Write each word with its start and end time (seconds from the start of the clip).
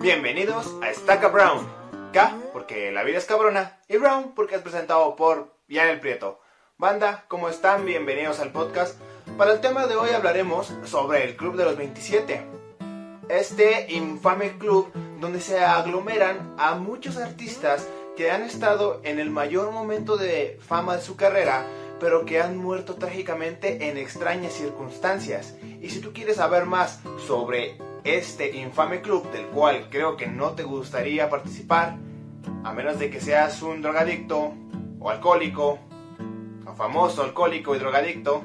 Bienvenidos 0.00 0.74
a 0.80 0.88
Estaca 0.88 1.28
Brown. 1.28 1.68
K 2.14 2.34
porque 2.54 2.90
la 2.90 3.02
vida 3.02 3.18
es 3.18 3.26
cabrona 3.26 3.78
y 3.86 3.98
Brown 3.98 4.32
porque 4.34 4.54
es 4.54 4.62
presentado 4.62 5.14
por 5.14 5.54
Ian 5.68 5.88
el 5.88 6.00
Prieto. 6.00 6.40
Banda, 6.78 7.26
¿cómo 7.28 7.50
están? 7.50 7.84
Bienvenidos 7.84 8.40
al 8.40 8.50
podcast. 8.50 8.98
Para 9.36 9.52
el 9.52 9.60
tema 9.60 9.86
de 9.86 9.96
hoy 9.96 10.08
hablaremos 10.08 10.72
sobre 10.86 11.24
el 11.24 11.36
Club 11.36 11.56
de 11.56 11.64
los 11.66 11.76
27. 11.76 12.42
Este 13.28 13.92
infame 13.92 14.56
club 14.56 14.90
donde 15.20 15.38
se 15.38 15.60
aglomeran 15.60 16.54
a 16.56 16.76
muchos 16.76 17.18
artistas 17.18 17.86
que 18.16 18.30
han 18.30 18.42
estado 18.42 19.02
en 19.04 19.18
el 19.18 19.28
mayor 19.28 19.70
momento 19.70 20.16
de 20.16 20.58
fama 20.66 20.96
de 20.96 21.02
su 21.02 21.16
carrera, 21.16 21.66
pero 22.00 22.24
que 22.24 22.40
han 22.40 22.56
muerto 22.56 22.94
trágicamente 22.94 23.90
en 23.90 23.98
extrañas 23.98 24.54
circunstancias. 24.54 25.56
Y 25.82 25.90
si 25.90 26.00
tú 26.00 26.14
quieres 26.14 26.36
saber 26.36 26.64
más 26.64 27.00
sobre 27.26 27.89
este 28.04 28.56
infame 28.56 29.00
club 29.00 29.30
del 29.30 29.46
cual 29.46 29.88
creo 29.90 30.16
que 30.16 30.26
no 30.26 30.50
te 30.50 30.62
gustaría 30.62 31.28
participar, 31.28 31.96
a 32.64 32.72
menos 32.72 32.98
de 32.98 33.10
que 33.10 33.20
seas 33.20 33.62
un 33.62 33.82
drogadicto 33.82 34.54
o 34.98 35.10
alcohólico, 35.10 35.78
o 36.66 36.74
famoso 36.74 37.22
alcohólico 37.22 37.74
y 37.74 37.78
drogadicto, 37.78 38.42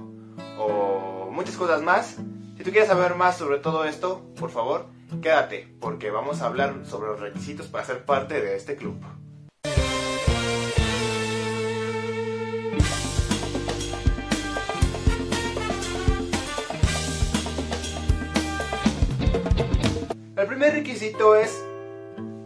o 0.58 1.30
muchas 1.32 1.58
cosas 1.58 1.82
más. 1.82 2.18
Si 2.58 2.64
tú 2.64 2.72
quieres 2.72 2.88
saber 2.88 3.16
más 3.16 3.38
sobre 3.38 3.60
todo 3.60 3.86
esto, 3.86 4.26
por 4.40 4.50
favor, 4.50 4.88
quédate, 5.22 5.68
porque 5.80 6.12
vamos 6.12 6.42
a 6.42 6.48
hablar 6.48 6.86
sobre 6.86 7.10
los 7.10 7.20
requisitos 7.20 7.68
para 7.68 7.86
ser 7.86 8.06
parte 8.06 8.42
de 8.42 8.56
este 8.56 8.76
club. 8.76 8.96
Primer 20.56 20.74
requisito 20.74 21.36
es 21.36 21.66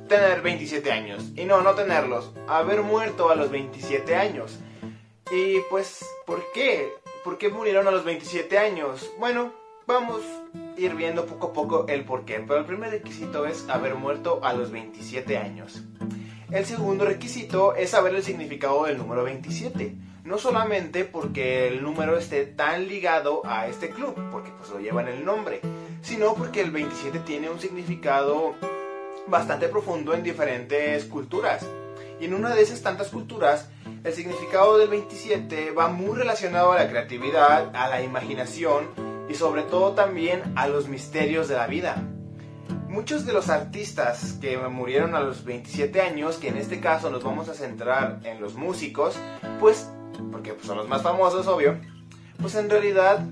tener 0.08 0.42
27 0.42 0.92
años. 0.92 1.32
Y 1.36 1.46
no, 1.46 1.62
no 1.62 1.76
tenerlos. 1.76 2.34
Haber 2.48 2.82
muerto 2.82 3.30
a 3.30 3.36
los 3.36 3.52
27 3.52 4.16
años. 4.16 4.58
Y 5.30 5.60
pues, 5.70 6.04
¿por 6.26 6.44
qué? 6.52 6.92
¿Por 7.24 7.38
qué 7.38 7.50
murieron 7.50 7.88
a 7.88 7.92
los 7.92 8.04
27 8.04 8.58
años? 8.58 9.12
Bueno, 9.20 9.54
vamos 9.86 10.24
a 10.24 10.80
ir 10.82 10.96
viendo 10.96 11.28
poco 11.28 11.50
a 11.50 11.54
poco 11.54 11.86
el 11.88 12.04
por 12.04 12.26
qué. 12.26 12.40
Pero 12.40 12.58
el 12.58 12.66
primer 12.66 12.90
requisito 12.90 13.46
es 13.46 13.70
haber 13.70 13.94
muerto 13.94 14.40
a 14.42 14.54
los 14.54 14.72
27 14.72 15.38
años. 15.38 15.84
El 16.50 16.66
segundo 16.66 17.06
requisito 17.06 17.76
es 17.76 17.92
saber 17.92 18.16
el 18.16 18.24
significado 18.24 18.86
del 18.86 18.98
número 18.98 19.24
27. 19.24 19.94
No 20.24 20.40
solamente 20.40 21.06
porque 21.06 21.68
el 21.68 21.84
número 21.84 22.18
esté 22.18 22.48
tan 22.48 22.88
ligado 22.88 23.44
a 23.46 23.68
este 23.68 23.92
club, 23.92 24.16
porque 24.32 24.50
pues 24.58 24.72
lo 24.72 24.80
lleva 24.80 25.04
en 25.04 25.10
el 25.10 25.24
nombre, 25.24 25.62
sino 26.02 26.34
porque 26.34 26.62
el 26.62 26.72
27 26.72 27.20
tiene 27.20 27.50
un 27.50 27.60
significado 27.60 28.56
bastante 29.28 29.68
profundo 29.68 30.14
en 30.14 30.24
diferentes 30.24 31.06
culturas. 31.06 31.66
Y 32.20 32.26
en 32.26 32.34
una 32.34 32.54
de 32.54 32.62
esas 32.62 32.82
tantas 32.82 33.10
culturas, 33.10 33.70
el 34.04 34.14
significado 34.14 34.78
del 34.78 34.90
27 34.90 35.72
va 35.72 35.88
muy 35.88 36.18
relacionado 36.18 36.72
a 36.72 36.78
la 36.78 36.90
creatividad, 36.90 37.76
a 37.76 37.88
la 37.88 38.02
imaginación 38.02 38.90
y 39.30 39.36
sobre 39.36 39.64
todo 39.64 39.94
también 39.94 40.42
a 40.56 40.68
los 40.68 40.88
misterios 40.88 41.48
de 41.48 41.56
la 41.56 41.68
vida. 41.68 42.04
Muchos 42.88 43.26
de 43.26 43.34
los 43.34 43.50
artistas 43.50 44.38
que 44.42 44.58
murieron 44.58 45.16
a 45.16 45.20
los 45.20 45.46
27 45.46 46.02
años, 46.02 46.38
que 46.38 46.48
en 46.48 46.58
este 46.58 46.80
caso 46.80 47.10
nos 47.10 47.24
vamos 47.24 47.48
a 47.48 47.54
centrar 47.54 48.20
en 48.24 48.42
los 48.42 48.56
músicos, 48.56 49.16
pues, 49.60 49.90
porque 50.32 50.54
pues, 50.54 50.66
son 50.66 50.78
los 50.78 50.90
más 50.90 51.04
famosos, 51.04 51.48
obvio, 51.48 51.78
pues 52.42 52.56
en 52.56 52.70
realidad, 52.70 53.24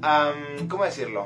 ¿cómo 0.70 0.84
decirlo? 0.84 1.26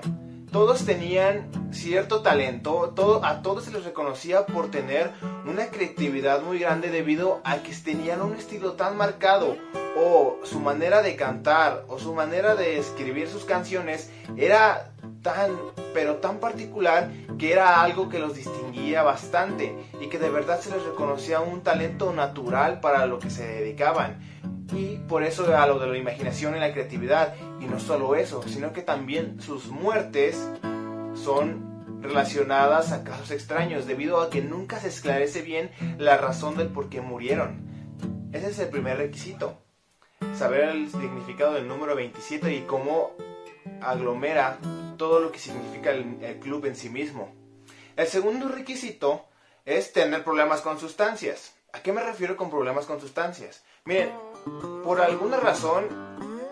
Todos 0.52 0.86
tenían 0.86 1.50
cierto 1.72 2.22
talento, 2.22 2.92
todo, 2.94 3.24
a 3.24 3.42
todos 3.42 3.64
se 3.64 3.72
les 3.72 3.86
reconocía 3.86 4.46
por 4.46 4.70
tener 4.70 5.12
una 5.46 5.68
creatividad 5.68 6.42
muy 6.42 6.60
grande 6.60 6.90
debido 6.90 7.42
a 7.46 7.64
que 7.64 7.74
tenían 7.74 8.22
un 8.22 8.36
estilo 8.36 8.74
tan 8.74 8.98
marcado 8.98 9.56
o 9.98 10.40
su 10.44 10.60
manera 10.60 11.02
de 11.02 11.16
cantar 11.16 11.86
o 11.88 12.00
su 12.00 12.14
manera 12.14 12.56
de 12.56 12.78
escribir 12.78 13.30
sus 13.30 13.46
canciones 13.46 14.12
era 14.36 14.92
tan, 15.22 15.52
pero 15.94 16.18
tan 16.18 16.40
particular 16.40 17.10
que 17.40 17.54
era 17.54 17.82
algo 17.82 18.10
que 18.10 18.20
los 18.20 18.36
distinguía 18.36 19.04
bastante 19.04 19.76
y 20.02 20.08
que 20.08 20.20
de 20.20 20.30
verdad 20.30 20.60
se 20.60 20.72
les 20.72 20.84
reconocía 20.84 21.40
un 21.40 21.62
talento 21.62 22.12
natural 22.14 22.82
para 22.82 23.06
lo 23.06 23.20
que 23.20 23.30
se 23.30 23.48
dedicaban 23.48 24.20
y 24.72 24.98
por 25.08 25.24
eso 25.24 25.56
a 25.56 25.68
lo 25.68 25.80
de 25.80 25.88
la 25.88 25.98
imaginación 25.98 26.56
y 26.56 26.60
la 26.60 26.72
creatividad. 26.72 27.36
Y 27.60 27.66
no 27.66 27.80
solo 27.80 28.16
eso, 28.16 28.44
sino 28.48 28.74
que 28.74 28.82
también 28.82 29.42
sus 29.42 29.68
muertes 29.68 30.50
son 31.14 32.02
relacionadas 32.02 32.92
a 32.92 33.04
casos 33.04 33.32
extraños, 33.32 33.86
debido 33.86 34.22
a 34.22 34.30
que 34.30 34.42
nunca 34.42 34.80
se 34.80 34.88
esclarece 34.88 35.42
bien 35.42 35.72
la 35.98 36.18
razón 36.18 36.58
del 36.58 36.70
por 36.70 36.90
qué 36.90 37.02
murieron. 37.02 37.70
Ese 38.34 38.50
es 38.50 38.60
el 38.60 38.70
primer 38.70 38.98
requisito. 38.98 39.58
Saber 40.36 40.70
el 40.70 40.90
significado 40.90 41.54
del 41.54 41.68
número 41.68 41.96
27 41.96 42.54
y 42.56 42.62
cómo 42.62 43.12
aglomera 43.82 44.58
todo 44.98 45.20
lo 45.20 45.32
que 45.32 45.40
significa 45.40 45.92
el, 45.92 46.18
el 46.22 46.40
club 46.40 46.66
en 46.66 46.76
sí 46.76 46.90
mismo. 46.90 47.34
El 47.96 48.08
segundo 48.08 48.48
requisito 48.48 49.26
es 49.66 49.94
tener 49.94 50.24
problemas 50.24 50.62
con 50.62 50.80
sustancias. 50.80 51.54
¿A 51.74 51.82
qué 51.82 51.92
me 51.92 52.02
refiero 52.02 52.36
con 52.36 52.50
problemas 52.50 52.86
con 52.86 53.00
sustancias? 53.00 53.64
Miren, 53.86 54.12
por 54.84 55.02
alguna 55.02 55.40
razón, 55.40 55.86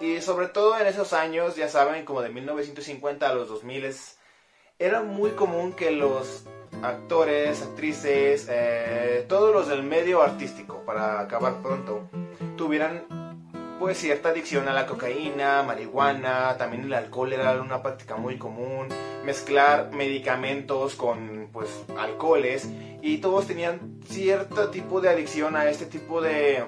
y 0.01 0.19
sobre 0.19 0.47
todo 0.47 0.79
en 0.79 0.87
esos 0.87 1.13
años, 1.13 1.55
ya 1.55 1.69
saben, 1.69 2.03
como 2.03 2.23
de 2.23 2.29
1950 2.29 3.29
a 3.29 3.35
los 3.35 3.47
2000, 3.47 3.95
era 4.79 5.03
muy 5.03 5.31
común 5.31 5.73
que 5.73 5.91
los 5.91 6.45
actores, 6.81 7.61
actrices, 7.61 8.47
eh, 8.49 9.25
todos 9.29 9.53
los 9.53 9.67
del 9.67 9.83
medio 9.83 10.23
artístico, 10.23 10.83
para 10.87 11.19
acabar 11.19 11.61
pronto, 11.61 12.09
tuvieran 12.57 13.05
pues 13.77 13.99
cierta 13.99 14.29
adicción 14.29 14.67
a 14.67 14.73
la 14.73 14.87
cocaína, 14.87 15.61
marihuana, 15.61 16.57
también 16.57 16.85
el 16.85 16.93
alcohol 16.93 17.31
era 17.31 17.61
una 17.61 17.83
práctica 17.83 18.17
muy 18.17 18.39
común, 18.39 18.87
mezclar 19.23 19.91
medicamentos 19.91 20.95
con 20.95 21.49
pues 21.53 21.69
alcoholes 21.95 22.67
y 23.01 23.19
todos 23.19 23.45
tenían 23.45 23.99
cierto 24.07 24.69
tipo 24.69 24.99
de 24.99 25.09
adicción 25.09 25.55
a 25.55 25.69
este 25.69 25.85
tipo 25.85 26.21
de 26.21 26.65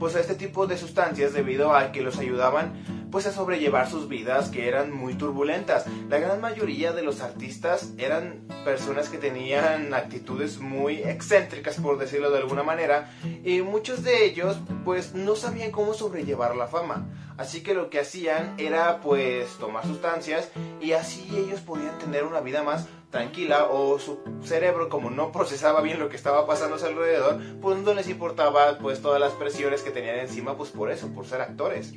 pues 0.00 0.16
a 0.16 0.20
este 0.20 0.34
tipo 0.34 0.66
de 0.66 0.76
sustancias 0.76 1.32
debido 1.34 1.74
a 1.76 1.92
que 1.92 2.00
los 2.00 2.18
ayudaban 2.18 2.72
pues 3.10 3.26
a 3.26 3.32
sobrellevar 3.32 3.90
sus 3.90 4.08
vidas 4.08 4.50
que 4.50 4.68
eran 4.68 4.92
muy 4.92 5.14
turbulentas. 5.14 5.84
La 6.08 6.18
gran 6.18 6.40
mayoría 6.40 6.92
de 6.92 7.02
los 7.02 7.20
artistas 7.20 7.92
eran 7.98 8.46
personas 8.64 9.08
que 9.08 9.18
tenían 9.18 9.92
actitudes 9.94 10.58
muy 10.58 10.98
excéntricas 10.98 11.76
por 11.76 11.98
decirlo 11.98 12.30
de 12.30 12.38
alguna 12.38 12.62
manera 12.62 13.12
y 13.44 13.62
muchos 13.62 14.04
de 14.04 14.24
ellos 14.24 14.58
pues 14.84 15.14
no 15.14 15.34
sabían 15.36 15.70
cómo 15.70 15.92
sobrellevar 15.94 16.56
la 16.56 16.66
fama. 16.66 17.08
Así 17.36 17.62
que 17.62 17.74
lo 17.74 17.90
que 17.90 18.00
hacían 18.00 18.54
era 18.58 19.00
pues 19.00 19.56
tomar 19.58 19.86
sustancias 19.86 20.50
y 20.80 20.92
así 20.92 21.28
ellos 21.36 21.60
podían 21.60 21.98
tener 21.98 22.24
una 22.24 22.40
vida 22.40 22.62
más 22.62 22.86
tranquila 23.10 23.66
o 23.66 23.98
su 23.98 24.20
cerebro 24.42 24.88
como 24.88 25.10
no 25.10 25.32
procesaba 25.32 25.80
bien 25.80 25.98
lo 25.98 26.08
que 26.08 26.16
estaba 26.16 26.46
pasando 26.46 26.76
a 26.76 26.78
su 26.78 26.86
alrededor, 26.86 27.40
pues 27.60 27.78
no 27.78 27.92
les 27.94 28.08
importaba 28.08 28.78
pues 28.78 29.02
todas 29.02 29.20
las 29.20 29.32
presiones 29.32 29.82
que 29.82 29.90
tenían 29.90 30.18
encima 30.18 30.56
pues 30.56 30.70
por 30.70 30.90
eso, 30.90 31.08
por 31.08 31.26
ser 31.26 31.40
actores. 31.40 31.92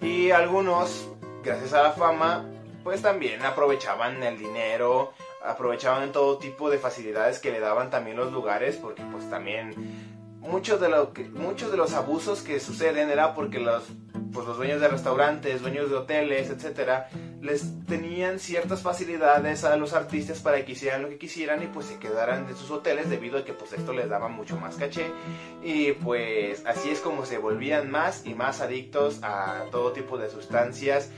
Y 0.00 0.30
algunos, 0.30 1.08
gracias 1.42 1.72
a 1.72 1.82
la 1.82 1.92
fama, 1.92 2.44
pues 2.82 3.00
también 3.00 3.42
aprovechaban 3.42 4.22
el 4.22 4.38
dinero, 4.38 5.12
aprovechaban 5.44 6.12
todo 6.12 6.38
tipo 6.38 6.68
de 6.70 6.78
facilidades 6.78 7.38
que 7.38 7.52
le 7.52 7.60
daban 7.60 7.90
también 7.90 8.16
los 8.16 8.32
lugares 8.32 8.76
porque 8.76 9.02
pues 9.12 9.28
también 9.30 9.74
muchos 10.40 10.80
de, 10.80 10.88
lo 10.88 11.12
muchos 11.32 11.70
de 11.70 11.76
los 11.76 11.92
abusos 11.94 12.42
que 12.42 12.60
suceden 12.60 13.10
era 13.10 13.34
porque 13.34 13.60
los 13.60 13.84
pues 14.32 14.46
los 14.46 14.56
dueños 14.56 14.80
de 14.80 14.88
restaurantes, 14.88 15.62
dueños 15.62 15.90
de 15.90 15.96
hoteles, 15.96 16.50
etcétera, 16.50 17.08
les 17.40 17.84
tenían 17.86 18.38
ciertas 18.38 18.82
facilidades 18.82 19.64
a 19.64 19.76
los 19.76 19.92
artistas 19.92 20.40
para 20.40 20.64
que 20.64 20.72
hicieran 20.72 21.02
lo 21.02 21.08
que 21.08 21.18
quisieran 21.18 21.62
y 21.62 21.66
pues 21.66 21.86
se 21.86 21.98
quedaran 21.98 22.48
en 22.48 22.56
sus 22.56 22.70
hoteles 22.70 23.08
debido 23.10 23.38
a 23.38 23.44
que 23.44 23.52
pues 23.52 23.72
esto 23.72 23.92
les 23.92 24.08
daba 24.08 24.28
mucho 24.28 24.56
más 24.56 24.76
caché 24.76 25.06
y 25.62 25.92
pues 25.92 26.64
así 26.66 26.90
es 26.90 27.00
como 27.00 27.26
se 27.26 27.38
volvían 27.38 27.90
más 27.90 28.26
y 28.26 28.34
más 28.34 28.60
adictos 28.60 29.20
a 29.22 29.64
todo 29.70 29.92
tipo 29.92 30.18
de 30.18 30.30
sustancias 30.30 31.10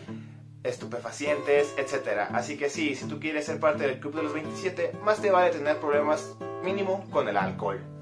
estupefacientes, 0.64 1.74
etcétera. 1.78 2.28
Así 2.32 2.56
que 2.56 2.68
sí, 2.68 2.94
si 2.94 3.06
tú 3.06 3.20
quieres 3.20 3.46
ser 3.46 3.60
parte 3.60 3.86
del 3.86 4.00
club 4.00 4.14
de 4.14 4.22
los 4.22 4.34
27, 4.34 4.92
más 5.02 5.20
te 5.20 5.30
vale 5.30 5.50
tener 5.50 5.78
problemas 5.78 6.36
mínimo 6.62 7.08
con 7.10 7.28
el 7.28 7.36
alcohol. 7.36 7.97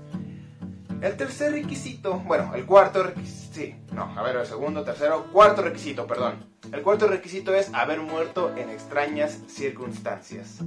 El 1.02 1.16
tercer 1.16 1.52
requisito, 1.52 2.18
bueno, 2.20 2.54
el 2.54 2.64
cuarto 2.64 3.02
requisito, 3.02 3.54
sí, 3.54 3.74
no, 3.92 4.18
a 4.18 4.22
ver, 4.22 4.36
el 4.36 4.46
segundo, 4.46 4.82
tercero, 4.82 5.30
cuarto 5.30 5.62
requisito, 5.62 6.06
perdón. 6.06 6.36
El 6.72 6.82
cuarto 6.82 7.06
requisito 7.06 7.54
es 7.54 7.72
haber 7.74 8.00
muerto 8.00 8.54
en 8.56 8.70
extrañas 8.70 9.40
circunstancias. 9.46 10.60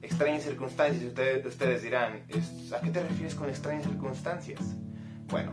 Extrañas 0.00 0.44
circunstancias, 0.44 1.04
ustedes, 1.04 1.44
ustedes 1.44 1.82
dirán, 1.82 2.24
¿a 2.72 2.80
qué 2.80 2.90
te 2.90 3.02
refieres 3.02 3.34
con 3.34 3.48
extrañas 3.48 3.84
circunstancias? 3.84 4.60
Bueno, 5.26 5.52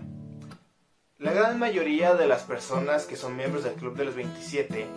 la 1.17 1.33
gran 1.33 1.57
mayoría 1.57 2.13
de 2.13 2.27
las 2.27 2.43
personas 2.43 3.05
que 3.05 3.15
son 3.15 3.35
miembros 3.35 3.63
del 3.63 3.73
Club 3.73 3.95
de 3.95 4.05
los 4.05 4.15
27 4.15 4.87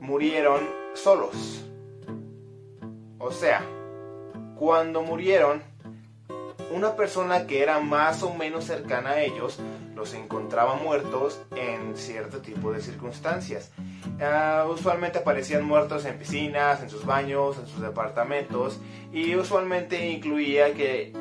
murieron 0.00 0.60
solos. 0.94 1.64
O 3.18 3.30
sea, 3.30 3.62
cuando 4.56 5.02
murieron 5.02 5.62
una 6.70 6.96
persona 6.96 7.46
que 7.46 7.62
era 7.62 7.80
más 7.80 8.22
o 8.22 8.34
menos 8.34 8.64
cercana 8.64 9.10
a 9.10 9.22
ellos 9.22 9.58
los 9.94 10.14
encontraba 10.14 10.74
muertos 10.76 11.40
en 11.56 11.96
cierto 11.96 12.38
tipo 12.38 12.72
de 12.72 12.80
circunstancias. 12.80 13.72
Ah, 14.20 14.66
usualmente 14.70 15.18
aparecían 15.18 15.64
muertos 15.64 16.04
en 16.04 16.18
piscinas, 16.18 16.82
en 16.82 16.90
sus 16.90 17.04
baños, 17.06 17.58
en 17.58 17.66
sus 17.66 17.80
departamentos 17.80 18.80
y 19.12 19.34
usualmente 19.36 20.08
incluía 20.08 20.74
que 20.74 21.12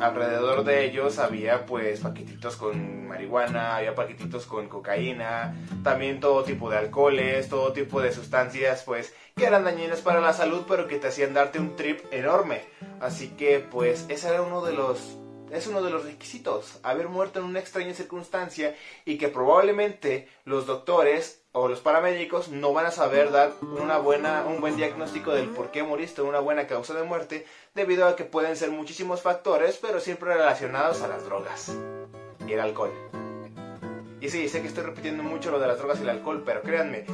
alrededor 0.00 0.64
de 0.64 0.84
ellos 0.84 1.18
había 1.18 1.66
pues 1.66 2.00
paquetitos 2.00 2.56
con 2.56 3.06
marihuana, 3.06 3.76
había 3.76 3.94
paquetitos 3.94 4.46
con 4.46 4.68
cocaína, 4.68 5.54
también 5.82 6.20
todo 6.20 6.42
tipo 6.42 6.70
de 6.70 6.78
alcoholes, 6.78 7.48
todo 7.48 7.72
tipo 7.72 8.00
de 8.00 8.12
sustancias 8.12 8.82
pues 8.84 9.14
que 9.36 9.44
eran 9.44 9.64
dañinas 9.64 10.00
para 10.00 10.20
la 10.20 10.32
salud 10.32 10.62
pero 10.66 10.86
que 10.88 10.98
te 10.98 11.08
hacían 11.08 11.34
darte 11.34 11.58
un 11.58 11.76
trip 11.76 12.00
enorme. 12.10 12.62
Así 13.00 13.28
que 13.28 13.60
pues 13.60 14.06
ese 14.08 14.28
era 14.28 14.42
uno 14.42 14.64
de 14.64 14.72
los 14.72 15.18
es 15.50 15.66
uno 15.66 15.82
de 15.82 15.90
los 15.90 16.04
requisitos, 16.04 16.78
haber 16.84 17.08
muerto 17.08 17.40
en 17.40 17.44
una 17.44 17.58
extraña 17.58 17.92
circunstancia 17.92 18.76
y 19.04 19.18
que 19.18 19.28
probablemente 19.28 20.28
los 20.44 20.66
doctores 20.66 21.39
o 21.52 21.66
los 21.66 21.80
paramédicos 21.80 22.48
no 22.48 22.72
van 22.72 22.86
a 22.86 22.90
saber 22.90 23.32
dar 23.32 23.52
una 23.62 23.98
buena, 23.98 24.44
un 24.46 24.60
buen 24.60 24.76
diagnóstico 24.76 25.32
del 25.32 25.48
por 25.48 25.70
qué 25.70 25.82
moriste, 25.82 26.22
una 26.22 26.38
buena 26.38 26.66
causa 26.66 26.94
de 26.94 27.02
muerte, 27.02 27.46
debido 27.74 28.06
a 28.06 28.14
que 28.14 28.24
pueden 28.24 28.56
ser 28.56 28.70
muchísimos 28.70 29.22
factores, 29.22 29.78
pero 29.82 29.98
siempre 29.98 30.34
relacionados 30.34 31.02
a 31.02 31.08
las 31.08 31.24
drogas 31.24 31.76
y 32.46 32.52
el 32.52 32.60
alcohol. 32.60 32.92
Y 34.20 34.28
sí, 34.28 34.48
sé 34.48 34.60
que 34.60 34.68
estoy 34.68 34.84
repitiendo 34.84 35.22
mucho 35.22 35.50
lo 35.50 35.58
de 35.58 35.66
las 35.66 35.78
drogas 35.78 35.98
y 35.98 36.02
el 36.02 36.10
alcohol, 36.10 36.42
pero 36.44 36.62
créanme, 36.62 37.06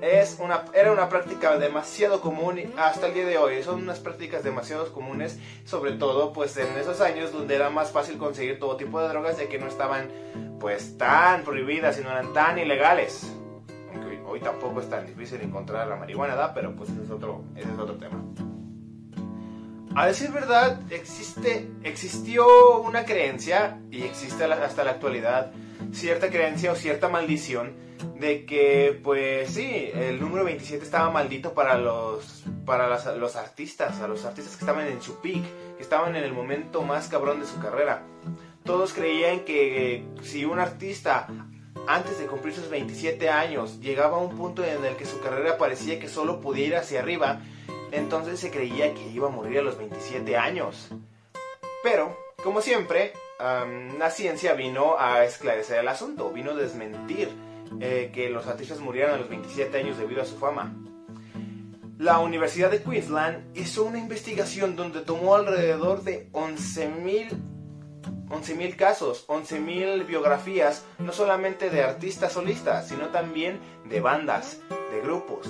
es 0.00 0.38
una, 0.40 0.64
era 0.74 0.90
una 0.90 1.08
práctica 1.08 1.56
demasiado 1.58 2.20
común 2.20 2.60
hasta 2.76 3.06
el 3.06 3.14
día 3.14 3.26
de 3.26 3.38
hoy. 3.38 3.62
Son 3.62 3.80
unas 3.80 4.00
prácticas 4.00 4.42
demasiado 4.42 4.92
comunes, 4.92 5.38
sobre 5.64 5.92
todo 5.92 6.32
pues 6.32 6.56
en 6.56 6.76
esos 6.76 7.00
años 7.00 7.32
donde 7.32 7.54
era 7.54 7.70
más 7.70 7.92
fácil 7.92 8.18
conseguir 8.18 8.58
todo 8.58 8.76
tipo 8.76 9.00
de 9.00 9.08
drogas 9.08 9.38
ya 9.38 9.48
que 9.48 9.58
no 9.58 9.68
estaban 9.68 10.08
pues 10.60 10.98
tan 10.98 11.44
prohibidas 11.44 11.98
y 11.98 12.02
no 12.02 12.10
eran 12.10 12.32
tan 12.32 12.58
ilegales. 12.58 13.30
Hoy, 14.34 14.40
tampoco 14.40 14.80
es 14.80 14.90
tan 14.90 15.06
difícil 15.06 15.40
encontrar 15.42 15.86
la 15.86 15.94
marihuana, 15.94 16.52
pero 16.52 16.74
pues 16.74 16.90
ese 16.90 17.04
es 17.04 17.10
otro, 17.10 17.44
es 17.54 17.66
otro 17.78 17.94
tema. 17.94 18.20
A 19.94 20.08
decir 20.08 20.32
verdad, 20.32 20.80
existe, 20.90 21.70
existió 21.84 22.80
una 22.80 23.04
creencia, 23.04 23.78
y 23.92 24.02
existe 24.02 24.42
hasta 24.42 24.82
la 24.82 24.90
actualidad, 24.90 25.52
cierta 25.92 26.30
creencia 26.30 26.72
o 26.72 26.74
cierta 26.74 27.08
maldición 27.08 27.74
de 28.18 28.44
que, 28.44 28.98
pues 29.04 29.50
sí, 29.50 29.90
el 29.94 30.20
número 30.20 30.44
27 30.44 30.84
estaba 30.84 31.10
maldito 31.10 31.54
para 31.54 31.78
los 31.78 32.42
para 32.66 32.88
los 33.14 33.36
artistas, 33.36 34.00
a 34.00 34.08
los 34.08 34.24
artistas 34.24 34.56
que 34.56 34.64
estaban 34.64 34.88
en 34.88 35.00
su 35.00 35.20
peak, 35.20 35.44
que 35.76 35.82
estaban 35.82 36.16
en 36.16 36.24
el 36.24 36.32
momento 36.32 36.82
más 36.82 37.06
cabrón 37.06 37.38
de 37.38 37.46
su 37.46 37.60
carrera. 37.60 38.02
Todos 38.64 38.94
creían 38.94 39.40
que 39.40 40.04
si 40.22 40.44
un 40.44 40.58
artista 40.58 41.28
antes 41.86 42.18
de 42.18 42.26
cumplir 42.26 42.54
sus 42.54 42.68
27 42.68 43.28
años 43.28 43.80
llegaba 43.80 44.16
a 44.16 44.20
un 44.20 44.36
punto 44.36 44.64
en 44.64 44.84
el 44.84 44.96
que 44.96 45.06
su 45.06 45.20
carrera 45.20 45.58
parecía 45.58 45.98
que 45.98 46.08
solo 46.08 46.40
podía 46.40 46.66
ir 46.66 46.76
hacia 46.76 47.00
arriba, 47.00 47.40
entonces 47.92 48.40
se 48.40 48.50
creía 48.50 48.94
que 48.94 49.08
iba 49.08 49.28
a 49.28 49.30
morir 49.30 49.58
a 49.58 49.62
los 49.62 49.78
27 49.78 50.36
años. 50.36 50.88
Pero, 51.82 52.16
como 52.42 52.60
siempre, 52.60 53.12
la 53.38 54.10
ciencia 54.10 54.54
vino 54.54 54.96
a 54.98 55.24
esclarecer 55.24 55.80
el 55.80 55.88
asunto, 55.88 56.30
vino 56.30 56.52
a 56.52 56.54
desmentir 56.54 57.28
eh, 57.80 58.10
que 58.14 58.30
los 58.30 58.46
artistas 58.46 58.80
murieran 58.80 59.14
a 59.14 59.18
los 59.18 59.28
27 59.28 59.76
años 59.76 59.98
debido 59.98 60.22
a 60.22 60.24
su 60.24 60.38
fama. 60.38 60.74
La 61.98 62.18
Universidad 62.18 62.70
de 62.70 62.82
Queensland 62.82 63.56
hizo 63.56 63.84
una 63.84 63.98
investigación 63.98 64.76
donde 64.76 65.00
tomó 65.00 65.36
alrededor 65.36 66.02
de 66.02 66.30
11.000 66.32 67.53
11.000 68.28 68.76
casos, 68.76 69.26
11.000 69.28 70.06
biografías, 70.06 70.84
no 70.98 71.12
solamente 71.12 71.70
de 71.70 71.82
artistas 71.82 72.32
solistas, 72.32 72.88
sino 72.88 73.08
también 73.08 73.60
de 73.88 74.00
bandas, 74.00 74.58
de 74.90 75.00
grupos. 75.00 75.48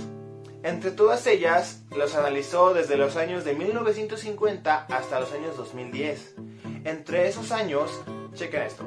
Entre 0.62 0.90
todas 0.90 1.26
ellas, 1.26 1.82
los 1.94 2.14
analizó 2.14 2.72
desde 2.72 2.96
los 2.96 3.16
años 3.16 3.44
de 3.44 3.54
1950 3.54 4.86
hasta 4.88 5.20
los 5.20 5.30
años 5.32 5.56
2010. 5.56 6.36
Entre 6.84 7.28
esos 7.28 7.52
años, 7.52 7.90
chequen 8.32 8.62
esto, 8.62 8.84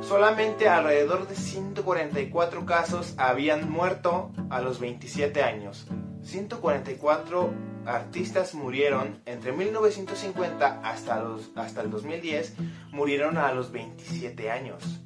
solamente 0.00 0.68
alrededor 0.68 1.28
de 1.28 1.36
144 1.36 2.66
casos 2.66 3.14
habían 3.16 3.70
muerto 3.70 4.32
a 4.50 4.60
los 4.60 4.80
27 4.80 5.42
años. 5.42 5.86
144 6.22 7.67
artistas 7.88 8.54
murieron 8.54 9.22
entre 9.24 9.52
1950 9.52 10.80
hasta, 10.84 11.20
los, 11.20 11.50
hasta 11.56 11.80
el 11.80 11.90
2010, 11.90 12.54
murieron 12.92 13.38
a 13.38 13.52
los 13.52 13.72
27 13.72 14.50
años. 14.50 15.00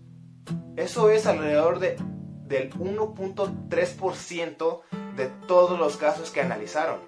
Eso 0.77 1.11
es 1.11 1.27
alrededor 1.27 1.79
de, 1.79 1.97
del 2.47 2.73
1.3% 2.73 4.81
de 5.17 5.27
todos 5.47 5.79
los 5.79 5.97
casos 5.97 6.31
que 6.31 6.41
analizaron. 6.41 7.01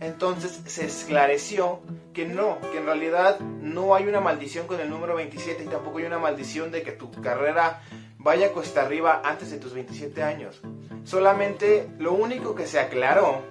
Entonces 0.00 0.60
se 0.66 0.86
esclareció 0.86 1.80
que 2.12 2.26
no, 2.26 2.60
que 2.60 2.78
en 2.78 2.86
realidad 2.86 3.40
no 3.40 3.94
hay 3.94 4.06
una 4.06 4.20
maldición 4.20 4.66
con 4.66 4.80
el 4.80 4.90
número 4.90 5.16
27 5.16 5.64
y 5.64 5.68
tampoco 5.68 5.98
hay 5.98 6.04
una 6.04 6.18
maldición 6.18 6.70
de 6.70 6.82
que 6.82 6.92
tu 6.92 7.10
carrera 7.10 7.82
vaya 8.18 8.52
cuesta 8.52 8.82
arriba 8.82 9.22
antes 9.24 9.50
de 9.50 9.58
tus 9.58 9.72
27 9.72 10.22
años. 10.22 10.60
Solamente 11.04 11.88
lo 11.98 12.12
único 12.12 12.54
que 12.54 12.66
se 12.66 12.78
aclaró 12.78 13.42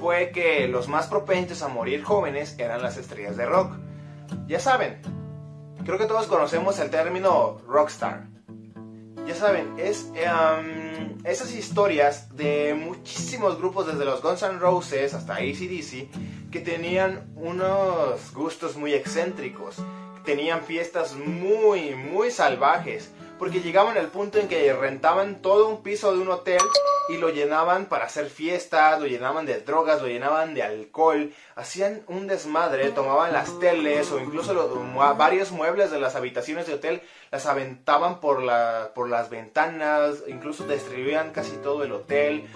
fue 0.00 0.30
que 0.32 0.68
los 0.68 0.88
más 0.88 1.06
propensos 1.06 1.62
a 1.62 1.68
morir 1.68 2.02
jóvenes 2.02 2.56
eran 2.58 2.82
las 2.82 2.96
estrellas 2.96 3.36
de 3.36 3.46
rock. 3.46 3.74
Ya 4.46 4.60
saben, 4.60 5.00
creo 5.84 5.98
que 5.98 6.06
todos 6.06 6.26
conocemos 6.26 6.78
el 6.78 6.90
término 6.90 7.58
rockstar. 7.66 8.26
Ya 9.26 9.36
saben, 9.36 9.74
es 9.78 10.10
em, 10.14 11.16
esas 11.24 11.54
historias 11.54 12.34
de 12.36 12.74
muchísimos 12.74 13.56
grupos, 13.56 13.86
desde 13.86 14.04
los 14.04 14.20
Guns 14.20 14.42
N' 14.42 14.58
Roses 14.58 15.14
hasta 15.14 15.34
ACDC, 15.34 16.08
que 16.50 16.60
tenían 16.60 17.30
unos 17.36 18.34
gustos 18.34 18.76
muy 18.76 18.94
excéntricos, 18.94 19.76
tenían 20.24 20.62
fiestas 20.62 21.14
muy, 21.14 21.94
muy 21.94 22.32
salvajes, 22.32 23.12
porque 23.42 23.60
llegaban 23.60 23.98
al 23.98 24.06
punto 24.06 24.38
en 24.38 24.46
que 24.46 24.72
rentaban 24.72 25.42
todo 25.42 25.66
un 25.66 25.82
piso 25.82 26.12
de 26.12 26.20
un 26.20 26.28
hotel 26.28 26.60
y 27.08 27.16
lo 27.16 27.28
llenaban 27.30 27.86
para 27.86 28.04
hacer 28.04 28.30
fiestas, 28.30 29.00
lo 29.00 29.08
llenaban 29.08 29.46
de 29.46 29.60
drogas, 29.60 30.00
lo 30.00 30.06
llenaban 30.06 30.54
de 30.54 30.62
alcohol, 30.62 31.32
hacían 31.56 32.04
un 32.06 32.28
desmadre, 32.28 32.92
tomaban 32.92 33.32
las 33.32 33.58
teles 33.58 34.12
o 34.12 34.20
incluso 34.20 34.54
varios 35.18 35.50
muebles 35.50 35.90
de 35.90 35.98
las 35.98 36.14
habitaciones 36.14 36.68
de 36.68 36.74
hotel, 36.74 37.02
las 37.32 37.46
aventaban 37.46 38.20
por, 38.20 38.44
la, 38.44 38.92
por 38.94 39.08
las 39.08 39.28
ventanas, 39.28 40.22
incluso 40.28 40.64
destruían 40.68 41.32
casi 41.32 41.56
todo 41.56 41.82
el 41.82 41.90
hotel, 41.90 42.48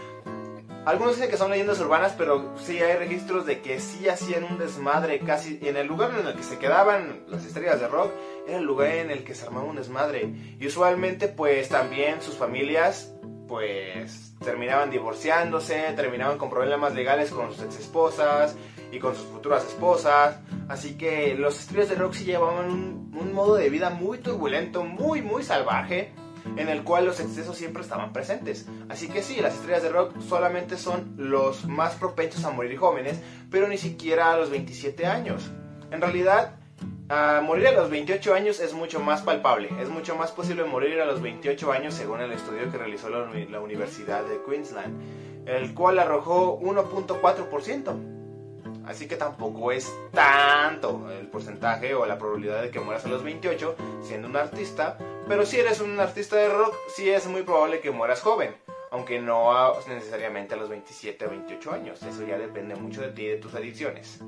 algunos 0.87 1.17
dicen 1.17 1.29
que 1.29 1.37
son 1.37 1.51
leyendas 1.51 1.81
urbanas, 1.81 2.15
pero 2.17 2.57
sí 2.59 2.81
hay 2.81 2.97
registros 2.97 3.45
de 3.45 3.61
que 3.61 3.81
sí 3.81 4.09
hacían 4.09 4.45
un 4.45 4.57
desmadre 4.57 5.19
casi 5.19 5.59
en 5.61 5.77
el 5.77 5.89
lugar 5.89 6.13
en 6.17 6.29
el 6.29 6.35
que 6.37 6.45
se 6.45 6.59
quedaban 6.59 7.25
las 7.27 7.45
estrellas 7.45 7.81
de 7.81 7.89
rock, 7.89 8.13
era 8.47 8.59
el 8.59 8.65
lugar 8.65 8.93
en 8.93 9.11
el 9.11 9.25
que 9.25 9.35
se 9.35 9.47
armaba 9.47 9.67
un 9.67 9.75
desmadre. 9.75 10.33
Y 10.61 10.65
usualmente 10.69 11.27
pues 11.27 11.69
también 11.69 12.23
sus 12.23 12.37
familias 12.37 13.13
pues 13.49 14.37
terminaban 14.45 14.91
divorciándose, 14.91 15.93
terminaban 15.97 16.39
con 16.39 16.51
problemas 16.51 16.95
legales 16.95 17.33
con 17.33 17.53
sus 17.53 17.65
ex 17.65 17.81
esposas 17.81 18.57
y 18.93 19.01
con 19.01 19.17
sus 19.17 19.27
futuras 19.27 19.67
esposas. 19.67 20.39
Así 20.69 20.97
que 20.97 21.35
los 21.35 21.59
estrellas 21.59 21.89
de 21.89 21.97
rock 21.97 22.13
sí 22.13 22.25
llevaban 22.27 22.71
un, 22.71 23.13
un 23.13 23.33
modo 23.33 23.57
de 23.57 23.71
vida 23.71 23.91
muy 23.91 24.19
turbulento, 24.19 24.85
muy 24.85 25.21
muy 25.21 25.43
salvaje 25.43 26.13
en 26.57 26.69
el 26.69 26.85
cual 26.85 27.05
los 27.05 27.21
excesos 27.21 27.57
siempre 27.57 27.83
estaban 27.83 28.13
presentes. 28.13 28.67
Así 28.89 29.09
que 29.09 29.23
sí, 29.23 29.41
las 29.41 29.55
estrellas 29.55 29.83
de 29.83 29.89
rock 29.89 30.21
solamente 30.21 30.77
son 30.77 31.15
los 31.17 31.67
más 31.67 31.95
propensos 31.95 32.45
a 32.45 32.51
morir 32.51 32.79
jóvenes, 32.79 33.21
pero 33.51 33.69
ni 33.69 33.79
siquiera 33.79 34.33
a 34.33 34.37
los 34.37 34.51
27 34.51 35.07
años. 35.07 35.51
En 35.91 36.01
realidad, 36.01 36.57
morir 37.43 37.69
a 37.69 37.73
los 37.73 37.91
28 37.91 38.35
años 38.35 38.61
es 38.61 38.75
mucho 38.75 39.01
más 39.01 39.23
palpable, 39.23 39.71
es 39.81 39.89
mucho 39.89 40.17
más 40.17 40.33
posible 40.33 40.65
morir 40.65 41.01
a 41.01 41.07
los 41.07 41.21
28 41.21 41.73
años 41.73 41.95
según 41.95 42.21
el 42.21 42.33
estudio 42.33 42.71
que 42.71 42.79
realizó 42.79 43.09
la, 43.09 43.29
la 43.51 43.61
Universidad 43.61 44.25
de 44.25 44.41
Queensland, 44.43 45.49
el 45.49 45.75
cual 45.75 45.99
arrojó 45.99 46.59
1.4%. 46.61 48.17
Así 48.87 49.09
que 49.09 49.17
tampoco 49.17 49.73
es 49.73 49.93
tanto 50.13 51.11
el 51.11 51.27
porcentaje 51.27 51.95
o 51.95 52.07
la 52.07 52.19
probabilidad 52.19 52.63
de 52.63 52.71
que 52.71 52.79
mueras 52.79 53.05
a 53.05 53.09
los 53.09 53.25
28 53.25 53.75
siendo 54.01 54.29
un 54.29 54.37
artista. 54.37 54.97
Pero 55.29 55.45
si 55.45 55.59
eres 55.59 55.81
un 55.81 55.99
artista 55.99 56.37
de 56.37 56.49
rock, 56.49 56.75
sí 56.95 57.11
es 57.11 57.27
muy 57.27 57.43
probable 57.43 57.81
que 57.81 57.91
mueras 57.91 58.21
joven. 58.21 58.55
Aunque 58.91 59.21
no 59.21 59.53
necesariamente 59.89 60.55
a 60.55 60.57
los 60.57 60.69
27 60.69 61.27
o 61.27 61.31
28 61.31 61.73
años. 61.73 62.03
Eso 62.03 62.25
ya 62.25 62.39
depende 62.39 62.77
mucho 62.77 63.03
de 63.03 63.09
ti 63.09 63.23
y 63.23 63.29
de 63.29 63.37
tus 63.37 63.55
adicciones. 63.55 64.21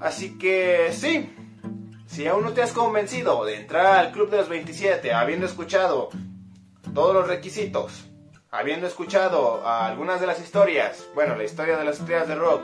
Así 0.00 0.36
que 0.38 0.92
sí. 0.92 1.34
Si 2.06 2.26
aún 2.26 2.44
no 2.44 2.52
te 2.52 2.62
has 2.62 2.72
convencido 2.72 3.44
de 3.46 3.56
entrar 3.56 3.96
al 3.96 4.12
Club 4.12 4.28
de 4.28 4.36
los 4.36 4.48
27 4.48 5.12
habiendo 5.14 5.46
escuchado 5.46 6.10
todos 6.92 7.14
los 7.14 7.26
requisitos, 7.26 8.04
habiendo 8.50 8.86
escuchado 8.86 9.66
algunas 9.66 10.20
de 10.20 10.26
las 10.26 10.38
historias, 10.38 11.08
bueno, 11.14 11.36
la 11.36 11.44
historia 11.44 11.78
de 11.78 11.84
las 11.84 12.00
estrellas 12.00 12.28
de 12.28 12.34
rock, 12.34 12.60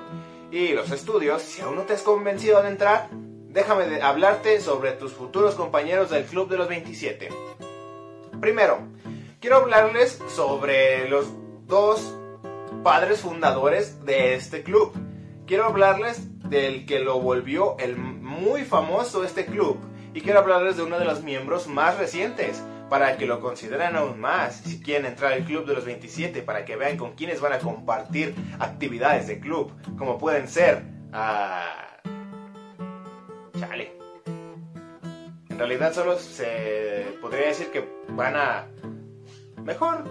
y 0.51 0.75
los 0.75 0.91
estudios, 0.91 1.41
si 1.41 1.63
aún 1.63 1.77
no 1.77 1.83
te 1.83 1.95
has 1.95 2.03
convencido 2.03 2.63
de 2.63 2.69
entrar, 2.69 3.09
déjame 3.49 4.01
hablarte 4.03 4.61
sobre 4.61 4.93
tus 4.93 5.13
futuros 5.13 5.55
compañeros 5.55 6.11
del 6.11 6.25
Club 6.25 6.49
de 6.49 6.59
los 6.59 6.69
27. 6.69 7.29
Primero, 8.41 8.79
quiero 9.41 9.57
hablarles 9.57 10.23
sobre 10.29 11.09
los 11.09 11.27
dos 11.67 12.15
padres 12.83 13.21
fundadores 13.21 14.05
de 14.05 14.35
este 14.35 14.63
club. 14.63 14.93
Quiero 15.47 15.65
hablarles 15.65 16.29
del 16.49 16.87
que 16.87 17.01
lo 17.01 17.21
volvió 17.21 17.77
el 17.79 17.97
muy 17.97 18.65
famoso 18.65 19.25
este 19.25 19.47
club 19.47 19.79
y 20.15 20.21
quiero 20.21 20.39
hablarles 20.39 20.77
de 20.77 20.83
uno 20.83 20.99
de 20.99 21.05
los 21.05 21.23
miembros 21.23 21.67
más 21.67 21.99
recientes 21.99 22.63
para 22.89 23.19
que 23.19 23.27
lo 23.27 23.41
consideren 23.41 23.97
aún 23.97 24.19
más 24.19 24.57
si 24.57 24.81
quieren 24.81 25.07
entrar 25.07 25.33
al 25.33 25.45
club 25.45 25.67
de 25.67 25.75
los 25.75 25.85
27 25.85 26.43
para 26.43 26.65
que 26.65 26.77
vean 26.77 26.97
con 26.97 27.13
quiénes 27.13 27.41
van 27.41 27.53
a 27.53 27.59
compartir 27.59 28.35
actividades 28.59 29.27
de 29.27 29.41
club 29.41 29.73
como 29.99 30.17
pueden 30.17 30.49
ser 30.49 30.83
ah, 31.13 31.88
chale. 33.59 33.93
En 35.49 35.59
realidad 35.59 35.93
solo 35.93 36.19
se 36.19 37.17
podría 37.21 37.49
decir 37.49 37.71
que 37.71 37.89
van 38.09 38.37
a 38.37 38.67
mejor 39.65 40.05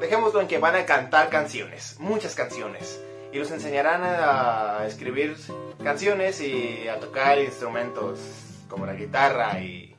dejémoslo 0.00 0.40
en 0.40 0.48
que 0.48 0.58
van 0.58 0.74
a 0.74 0.84
cantar 0.86 1.28
canciones 1.28 1.96
muchas 2.00 2.34
canciones. 2.34 3.02
Y 3.32 3.38
los 3.38 3.50
enseñarán 3.50 4.02
a 4.04 4.86
escribir 4.86 5.36
canciones 5.82 6.40
y 6.40 6.86
a 6.86 7.00
tocar 7.00 7.38
instrumentos 7.40 8.20
como 8.68 8.86
la 8.86 8.94
guitarra 8.94 9.58
y, 9.60 9.96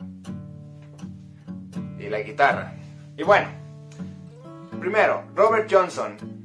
y 1.99 2.09
la 2.09 2.21
guitarra. 2.21 2.75
Y 3.17 3.23
bueno, 3.23 3.49
primero, 4.79 5.25
Robert 5.35 5.69
Johnson, 5.69 6.44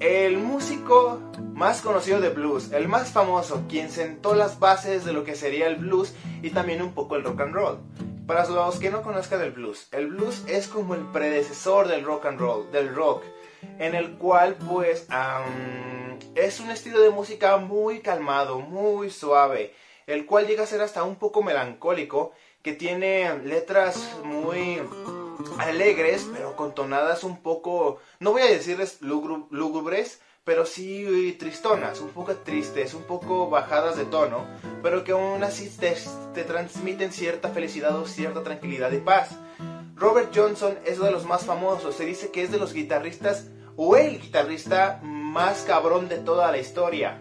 el 0.00 0.38
músico 0.38 1.20
más 1.54 1.80
conocido 1.80 2.20
de 2.20 2.28
blues, 2.28 2.72
el 2.72 2.86
más 2.86 3.10
famoso, 3.10 3.64
quien 3.68 3.90
sentó 3.90 4.34
las 4.34 4.60
bases 4.60 5.04
de 5.04 5.12
lo 5.12 5.24
que 5.24 5.34
sería 5.34 5.66
el 5.66 5.76
blues 5.76 6.14
y 6.42 6.50
también 6.50 6.82
un 6.82 6.92
poco 6.92 7.16
el 7.16 7.24
rock 7.24 7.40
and 7.40 7.54
roll. 7.54 7.78
Para 8.26 8.46
los 8.46 8.78
que 8.78 8.90
no 8.90 9.02
conozcan 9.02 9.40
el 9.40 9.52
blues, 9.52 9.88
el 9.90 10.08
blues 10.08 10.44
es 10.46 10.68
como 10.68 10.94
el 10.94 11.00
predecesor 11.12 11.88
del 11.88 12.04
rock 12.04 12.26
and 12.26 12.38
roll, 12.38 12.70
del 12.70 12.94
rock, 12.94 13.24
en 13.78 13.94
el 13.94 14.12
cual 14.18 14.54
pues 14.54 15.08
es 16.34 16.60
un 16.60 16.70
estilo 16.70 17.00
de 17.00 17.10
música 17.10 17.56
muy 17.56 18.00
calmado, 18.00 18.60
muy 18.60 19.10
suave, 19.10 19.74
el 20.06 20.26
cual 20.26 20.46
llega 20.46 20.62
a 20.62 20.66
ser 20.66 20.82
hasta 20.82 21.02
un 21.02 21.16
poco 21.16 21.42
melancólico, 21.42 22.32
que 22.62 22.74
tiene 22.74 23.38
letras 23.44 24.16
muy 24.24 24.80
alegres, 25.58 26.28
pero 26.32 26.56
con 26.56 26.74
tonadas 26.74 27.24
un 27.24 27.42
poco, 27.42 27.98
no 28.20 28.32
voy 28.32 28.42
a 28.42 28.46
decirles 28.46 28.98
lúgubres, 29.00 30.20
pero 30.44 30.64
sí 30.64 31.36
tristonas, 31.38 32.00
un 32.00 32.08
poco 32.08 32.34
tristes, 32.36 32.94
un 32.94 33.02
poco 33.02 33.50
bajadas 33.50 33.96
de 33.96 34.06
tono, 34.06 34.46
pero 34.82 35.04
que 35.04 35.12
aún 35.12 35.44
así 35.44 35.68
te, 35.68 35.94
te 36.32 36.44
transmiten 36.44 37.12
cierta 37.12 37.50
felicidad 37.50 37.96
o 37.98 38.06
cierta 38.06 38.42
tranquilidad 38.42 38.90
y 38.92 38.98
paz. 38.98 39.30
Robert 39.94 40.30
Johnson 40.34 40.78
es 40.86 40.96
uno 40.96 41.06
de 41.06 41.12
los 41.12 41.26
más 41.26 41.44
famosos, 41.44 41.96
se 41.96 42.06
dice 42.06 42.30
que 42.30 42.42
es 42.42 42.50
de 42.50 42.58
los 42.58 42.72
guitarristas 42.72 43.46
o 43.76 43.96
el 43.96 44.20
guitarrista 44.20 45.00
más 45.02 45.62
cabrón 45.62 46.08
de 46.08 46.18
toda 46.18 46.50
la 46.50 46.58
historia. 46.58 47.20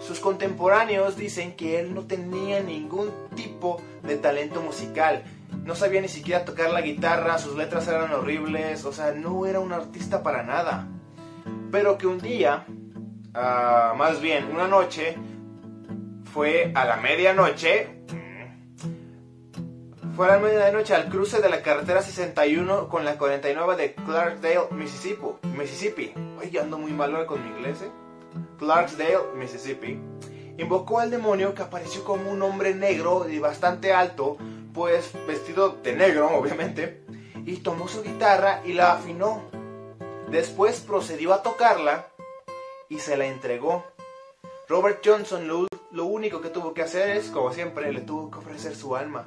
Sus 0.00 0.18
contemporáneos 0.18 1.16
dicen 1.16 1.54
que 1.56 1.78
él 1.78 1.94
no 1.94 2.06
tenía 2.06 2.60
ningún 2.60 3.10
tipo 3.36 3.80
de 4.02 4.16
talento 4.16 4.60
musical. 4.60 5.24
No 5.64 5.74
sabía 5.74 6.00
ni 6.00 6.08
siquiera 6.08 6.44
tocar 6.44 6.70
la 6.70 6.80
guitarra, 6.80 7.38
sus 7.38 7.56
letras 7.56 7.86
eran 7.86 8.12
horribles, 8.12 8.84
o 8.84 8.92
sea, 8.92 9.12
no 9.12 9.46
era 9.46 9.60
un 9.60 9.72
artista 9.72 10.22
para 10.22 10.42
nada. 10.42 10.88
Pero 11.70 11.98
que 11.98 12.06
un 12.06 12.18
día, 12.18 12.66
ah, 13.34 13.94
más 13.96 14.20
bien 14.20 14.46
una 14.52 14.66
noche, 14.66 15.16
fue 16.32 16.72
a 16.74 16.84
la 16.84 16.96
medianoche, 16.96 18.00
fue 20.16 20.26
a 20.26 20.36
la 20.36 20.38
medianoche 20.38 20.94
al 20.94 21.08
cruce 21.08 21.40
de 21.40 21.48
la 21.48 21.62
carretera 21.62 22.02
61 22.02 22.88
con 22.88 23.04
la 23.04 23.16
49 23.16 23.76
de 23.76 23.94
Clarksdale, 23.94 24.68
Mississippi. 24.72 25.26
Mississippi. 25.56 26.12
Oye, 26.38 26.60
ando 26.60 26.78
muy 26.78 26.92
mal 26.92 27.26
con 27.26 27.42
mi 27.42 27.56
inglés, 27.56 27.82
¿eh? 27.82 27.90
Clarksdale, 28.58 29.34
Mississippi. 29.36 29.98
Invocó 30.58 31.00
al 31.00 31.10
demonio 31.10 31.54
que 31.54 31.62
apareció 31.62 32.04
como 32.04 32.30
un 32.30 32.42
hombre 32.42 32.74
negro 32.74 33.28
y 33.28 33.38
bastante 33.38 33.92
alto, 33.92 34.36
pues 34.72 35.12
vestido 35.26 35.78
de 35.82 35.94
negro, 35.94 36.28
obviamente, 36.38 37.02
y 37.44 37.58
tomó 37.58 37.88
su 37.88 38.02
guitarra 38.02 38.62
y 38.64 38.72
la 38.72 38.92
afinó. 38.92 39.42
Después 40.30 40.80
procedió 40.80 41.32
a 41.32 41.42
tocarla 41.42 42.06
y 42.88 42.98
se 42.98 43.16
la 43.16 43.26
entregó. 43.26 43.84
Robert 44.68 45.02
Johnson 45.04 45.48
lo, 45.48 45.66
lo 45.90 46.04
único 46.04 46.40
que 46.40 46.50
tuvo 46.50 46.72
que 46.72 46.82
hacer 46.82 47.16
es, 47.16 47.30
como 47.30 47.52
siempre, 47.52 47.92
le 47.92 48.02
tuvo 48.02 48.30
que 48.30 48.38
ofrecer 48.38 48.76
su 48.76 48.94
alma. 48.94 49.24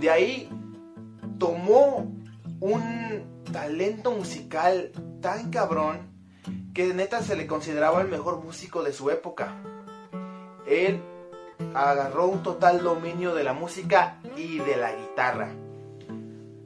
De 0.00 0.10
ahí 0.10 0.50
tomó 1.38 2.12
un 2.60 3.42
talento 3.50 4.10
musical 4.10 4.92
tan 5.22 5.50
cabrón 5.50 6.12
que 6.74 6.92
neta 6.92 7.22
se 7.22 7.36
le 7.36 7.46
consideraba 7.46 8.02
el 8.02 8.08
mejor 8.08 8.44
músico 8.44 8.82
de 8.82 8.92
su 8.92 9.10
época. 9.10 9.54
Él 10.66 11.00
agarró 11.74 12.26
un 12.26 12.42
total 12.42 12.82
dominio 12.82 13.34
de 13.34 13.44
la 13.44 13.52
música 13.52 14.20
y 14.36 14.58
de 14.58 14.76
la 14.76 14.94
guitarra. 14.94 15.50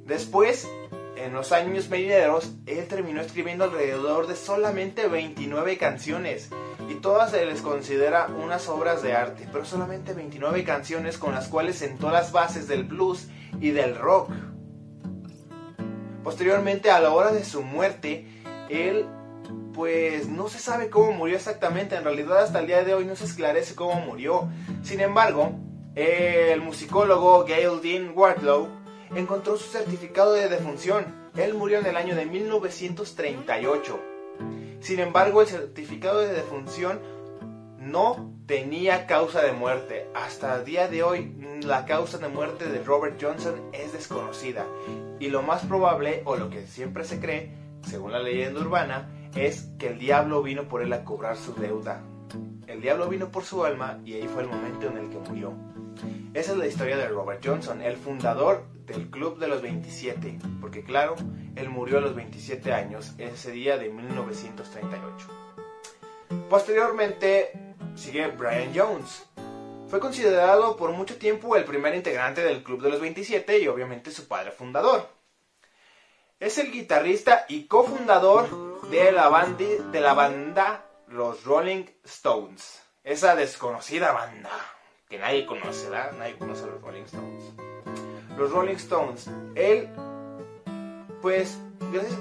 Después, 0.05 0.69
en 1.17 1.33
los 1.33 1.53
años 1.53 1.89
venideros, 1.89 2.53
él 2.67 2.87
terminó 2.89 3.21
escribiendo 3.21 3.65
alrededor 3.65 4.27
de 4.27 4.37
solamente 4.37 5.09
29 5.09 5.77
canciones 5.77 6.51
y 6.89 6.95
todas 6.97 7.33
se 7.33 7.45
les 7.45 7.61
considera 7.61 8.29
unas 8.29 8.69
obras 8.69 9.03
de 9.03 9.15
arte, 9.15 9.49
pero 9.53 9.65
solamente 9.65 10.15
29 10.15 10.65
canciones 10.65 11.19
con 11.19 11.35
las 11.35 11.49
cuales 11.49 11.77
sentó 11.77 12.11
las 12.11 12.33
bases 12.33 12.69
del 12.69 12.85
blues 12.85 13.29
y 13.61 13.71
del 13.71 13.97
rock. 13.97 14.31
Posteriormente, 16.23 16.91
a 16.91 17.01
la 17.01 17.11
hora 17.11 17.33
de 17.33 17.45
su 17.45 17.63
muerte, 17.63 18.27
él 18.71 19.07
pues 19.79 20.29
no 20.29 20.49
se 20.49 20.59
sabe 20.59 20.91
cómo 20.91 21.13
murió 21.13 21.37
exactamente, 21.37 21.95
en 21.95 22.03
realidad 22.03 22.39
hasta 22.39 22.59
el 22.59 22.67
día 22.67 22.83
de 22.83 22.95
hoy 22.95 23.05
no 23.05 23.15
se 23.15 23.27
esclarece 23.27 23.77
cómo 23.77 23.95
murió. 24.01 24.49
Sin 24.83 24.99
embargo, 24.99 25.53
el 25.95 26.61
musicólogo 26.61 27.45
Gail 27.47 27.81
Dean 27.81 28.11
Wardlow 28.13 28.67
encontró 29.15 29.57
su 29.57 29.71
certificado 29.71 30.33
de 30.33 30.49
defunción. 30.49 31.31
Él 31.37 31.55
murió 31.55 31.79
en 31.79 31.87
el 31.87 31.97
año 31.97 32.17
de 32.17 32.27
1938. 32.27 34.01
Sin 34.81 34.99
embargo, 34.99 35.43
el 35.43 35.47
certificado 35.47 36.19
de 36.19 36.33
defunción 36.33 36.99
no 37.79 38.35
tenía 38.47 39.07
causa 39.07 39.43
de 39.43 39.53
muerte. 39.53 40.09
Hasta 40.13 40.57
el 40.57 40.65
día 40.65 40.89
de 40.89 41.05
hoy, 41.05 41.37
la 41.63 41.87
causa 41.87 42.19
de 42.19 42.27
muerte 42.27 42.67
de 42.67 42.83
Robert 42.83 43.17
Johnson 43.23 43.71
es 43.73 43.93
desconocida. 43.93 44.67
Y 45.21 45.29
lo 45.29 45.43
más 45.43 45.65
probable, 45.67 46.23
o 46.25 46.35
lo 46.35 46.51
que 46.51 46.67
siempre 46.67 47.05
se 47.05 47.21
cree, 47.21 47.53
según 47.89 48.11
la 48.11 48.19
leyenda 48.19 48.59
urbana, 48.59 49.09
es 49.35 49.71
que 49.79 49.89
el 49.89 49.99
diablo 49.99 50.43
vino 50.43 50.69
por 50.69 50.83
él 50.83 50.93
a 50.93 51.05
cobrar 51.05 51.37
su 51.37 51.55
deuda. 51.55 52.03
El 52.67 52.81
diablo 52.81 53.09
vino 53.09 53.31
por 53.31 53.45
su 53.45 53.65
alma 53.65 53.99
y 54.05 54.15
ahí 54.15 54.29
fue 54.29 54.43
el 54.43 54.49
momento 54.49 54.89
en 54.89 54.99
el 54.99 55.09
que 55.09 55.19
murió. 55.19 55.53
Esa 56.35 56.53
es 56.53 56.59
la 56.59 56.67
historia 56.67 56.97
de 56.97 57.09
Robert 57.09 57.45
Johnson, 57.45 57.81
el 57.83 57.97
fundador 57.97 58.65
del 58.87 59.09
Club 59.11 59.39
de 59.39 59.49
los 59.49 59.63
27, 59.63 60.39
porque 60.61 60.83
claro, 60.83 61.17
él 61.57 61.69
murió 61.69 61.99
a 61.99 62.01
los 62.01 62.15
27 62.15 62.73
años 62.73 63.15
ese 63.19 63.51
día 63.51 63.79
de 63.79 63.89
1938. 63.91 65.27
Posteriormente 66.49 67.53
sigue 67.95 68.29
Brian 68.29 68.73
Jones. 68.75 69.27
Fue 69.89 70.01
considerado 70.01 70.77
por 70.77 70.93
mucho 70.93 71.17
tiempo 71.17 71.57
el 71.57 71.65
primer 71.65 71.95
integrante 71.95 72.43
del 72.43 72.63
Club 72.63 72.83
de 72.83 72.91
los 72.91 73.01
27 73.01 73.59
y 73.59 73.69
obviamente 73.69 74.11
su 74.11 74.29
padre 74.29 74.53
fundador. 74.53 75.18
Es 76.41 76.57
el 76.59 76.71
guitarrista 76.71 77.47
y 77.49 77.65
cofundador 77.65 78.81
de 78.91 79.11
la, 79.11 79.29
de 79.91 80.01
la 80.01 80.15
banda 80.15 80.85
Los 81.09 81.43
Rolling 81.43 81.87
Stones. 82.05 82.81
Esa 83.03 83.35
desconocida 83.35 84.13
banda 84.13 84.51
que 85.09 85.19
nadie 85.19 85.47
conoce, 85.47 85.91
¿verdad? 85.91 86.13
Nadie 86.17 86.39
conoce 86.39 86.63
a 86.63 86.67
los 86.69 86.81
Rolling 86.81 87.03
Stones. 87.03 87.45
Los 88.37 88.53
Rolling 88.53 88.77
Stones. 88.77 89.29
Él, 89.57 89.89
pues, 91.23 91.59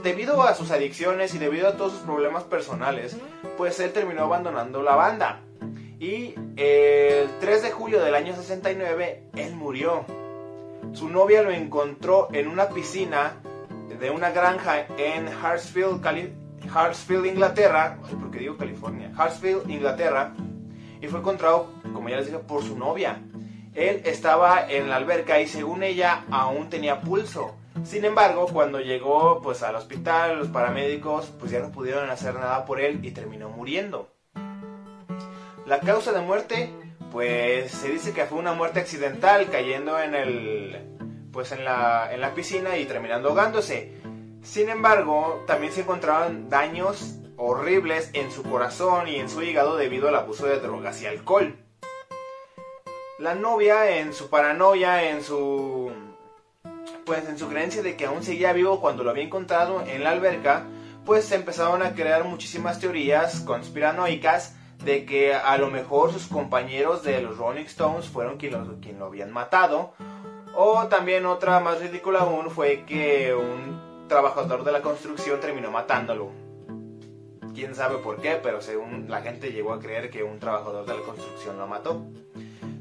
debido 0.02 0.42
a 0.42 0.56
sus 0.56 0.72
adicciones 0.72 1.36
y 1.36 1.38
debido 1.38 1.68
a 1.68 1.78
todos 1.78 1.92
sus 1.92 2.02
problemas 2.02 2.44
personales, 2.44 3.16
pues 3.56 3.80
él 3.80 3.94
terminó 3.94 4.24
abandonando 4.24 4.82
la 4.82 4.96
banda. 4.96 5.42
Y 6.00 6.34
el 6.56 7.30
3 7.40 7.62
de 7.62 7.72
julio 7.72 8.04
del 8.04 8.16
año 8.16 8.36
69, 8.36 9.30
él 9.36 9.56
murió. 9.56 10.06
Su 10.94 11.08
novia 11.08 11.44
lo 11.44 11.52
encontró 11.52 12.30
en 12.32 12.48
una 12.48 12.70
piscina 12.70 13.44
de 14.00 14.10
una 14.10 14.32
granja 14.32 14.86
en 14.98 15.28
Hartsfield, 15.28 16.06
Hartsfield 16.74 17.26
Inglaterra, 17.26 17.98
porque 18.20 18.40
digo 18.40 18.58
California, 18.58 19.12
Hartsfield, 19.16 19.70
Inglaterra, 19.70 20.34
y 21.02 21.08
fue 21.08 21.20
encontrado, 21.20 21.72
como 21.94 22.10
ya 22.10 22.18
les 22.18 22.28
dije, 22.28 22.40
por 22.40 22.64
su 22.64 22.78
novia. 22.78 23.22
Él 23.74 24.02
estaba 24.06 24.68
en 24.68 24.90
la 24.90 24.96
alberca 24.96 25.40
y 25.40 25.48
según 25.48 25.84
ella 25.84 26.26
aún 26.32 26.70
tenía 26.70 27.02
pulso. 27.02 27.56
Sin 27.84 28.06
embargo, 28.06 28.48
cuando 28.52 28.80
llegó 28.80 29.40
pues 29.42 29.62
al 29.62 29.76
hospital, 29.76 30.40
los 30.40 30.48
paramédicos 30.48 31.32
pues 31.40 31.52
ya 31.52 31.60
no 31.60 31.72
pudieron 31.72 32.10
hacer 32.10 32.34
nada 32.34 32.66
por 32.66 32.82
él 32.82 33.06
y 33.06 33.12
terminó 33.12 33.50
muriendo. 33.50 34.10
La 35.68 35.80
causa 35.80 36.12
de 36.12 36.22
muerte 36.22 36.72
pues 37.12 37.72
se 37.72 37.90
dice 37.90 38.14
que 38.14 38.26
fue 38.26 38.40
una 38.40 38.54
muerte 38.54 38.80
accidental 38.80 39.48
cayendo 39.52 40.00
en 40.00 40.16
el 40.16 40.97
pues 41.38 41.52
en 41.52 41.64
la, 41.64 42.12
en 42.12 42.20
la 42.20 42.34
piscina 42.34 42.78
y 42.78 42.86
terminando 42.86 43.30
ahogándose. 43.30 43.92
Sin 44.42 44.70
embargo, 44.70 45.44
también 45.46 45.72
se 45.72 45.82
encontraron 45.82 46.50
daños 46.50 47.20
horribles 47.38 48.10
en 48.14 48.32
su 48.32 48.42
corazón 48.42 49.08
y 49.08 49.18
en 49.18 49.30
su 49.30 49.44
hígado 49.44 49.78
debido 49.78 50.08
al 50.08 50.16
abuso 50.16 50.48
de 50.48 50.60
drogas 50.60 51.00
y 51.04 51.06
alcohol. 51.06 51.56
La 53.20 53.36
novia 53.36 54.00
en 54.00 54.14
su 54.14 54.32
paranoia, 54.32 55.12
en 55.12 55.22
su 55.22 55.92
pues 57.06 57.30
en 57.30 57.38
su 57.38 57.48
creencia 57.48 57.84
de 57.84 57.96
que 57.96 58.08
aún 58.08 58.24
seguía 58.24 58.52
vivo 58.52 58.82
cuando 58.82 59.04
lo 59.04 59.12
había 59.12 59.26
encontrado 59.26 59.84
en 59.86 60.04
la 60.04 60.10
alberca, 60.14 60.66
pues 61.06 61.26
se 61.26 61.36
empezaron 61.36 61.84
a 61.84 61.94
crear 61.94 62.24
muchísimas 62.24 62.80
teorías 62.80 63.42
conspiranoicas 63.42 64.56
de 64.84 65.06
que 65.06 65.36
a 65.36 65.56
lo 65.60 65.70
mejor 65.70 66.12
sus 66.12 66.26
compañeros 66.26 67.04
de 67.04 67.22
los 67.22 67.38
Rolling 67.38 67.66
Stones 67.66 68.08
fueron 68.08 68.38
quien 68.38 68.54
lo, 68.54 68.80
quien 68.80 68.98
lo 68.98 69.06
habían 69.06 69.32
matado. 69.32 69.94
O 70.60 70.88
también 70.88 71.28
otra 71.28 71.60
más 71.60 71.80
ridícula 71.80 72.22
aún 72.22 72.50
fue 72.50 72.84
que 72.88 73.32
un 73.32 74.08
trabajador 74.08 74.64
de 74.64 74.72
la 74.72 74.82
construcción 74.82 75.40
terminó 75.40 75.70
matándolo. 75.70 76.32
Quién 77.54 77.76
sabe 77.76 78.00
por 78.00 78.20
qué, 78.22 78.40
pero 78.42 78.60
según 78.60 79.06
la 79.08 79.22
gente 79.22 79.52
llegó 79.52 79.72
a 79.72 79.80
creer 79.80 80.10
que 80.10 80.24
un 80.24 80.40
trabajador 80.40 80.88
de 80.88 80.96
la 80.96 81.02
construcción 81.02 81.60
lo 81.60 81.68
mató. 81.68 82.08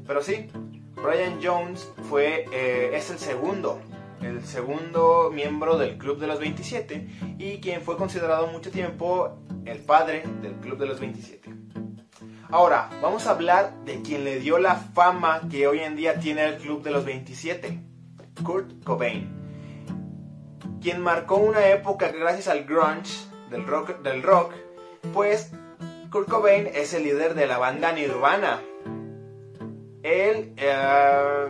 Pero 0.07 0.23
sí, 0.23 0.49
Brian 0.95 1.39
Jones 1.39 1.93
fue, 2.09 2.45
eh, 2.51 2.95
es 2.95 3.11
el 3.11 3.19
segundo 3.19 3.79
el 4.21 4.43
segundo 4.43 5.29
miembro 5.31 5.77
del 5.77 5.99
Club 5.99 6.17
de 6.17 6.25
los 6.25 6.39
27 6.39 7.35
y 7.37 7.59
quien 7.59 7.83
fue 7.83 7.95
considerado 7.95 8.47
mucho 8.47 8.71
tiempo 8.71 9.37
el 9.65 9.77
padre 9.77 10.23
del 10.41 10.55
Club 10.55 10.79
de 10.79 10.87
los 10.87 10.99
27. 10.99 11.56
Ahora, 12.49 12.89
vamos 13.01 13.27
a 13.27 13.31
hablar 13.31 13.73
de 13.83 14.01
quien 14.01 14.23
le 14.23 14.39
dio 14.39 14.57
la 14.57 14.75
fama 14.75 15.41
que 15.51 15.67
hoy 15.67 15.79
en 15.79 15.97
día 15.97 16.19
tiene 16.19 16.45
el 16.45 16.57
Club 16.57 16.81
de 16.81 16.91
los 16.91 17.03
27, 17.03 17.77
Kurt 18.41 18.83
Cobain, 18.85 19.29
quien 20.81 21.01
marcó 21.01 21.35
una 21.35 21.67
época 21.67 22.07
gracias 22.07 22.47
al 22.47 22.63
grunge 22.63 23.27
del 23.49 23.67
rock, 23.67 24.01
del 24.01 24.23
rock 24.23 24.53
pues 25.13 25.51
Kurt 26.09 26.29
Cobain 26.29 26.69
es 26.73 26.93
el 26.93 27.03
líder 27.03 27.33
de 27.35 27.47
la 27.47 27.57
banda 27.57 27.91
Nirvana. 27.91 28.61
Él... 30.03 30.53
Eh, 30.55 31.47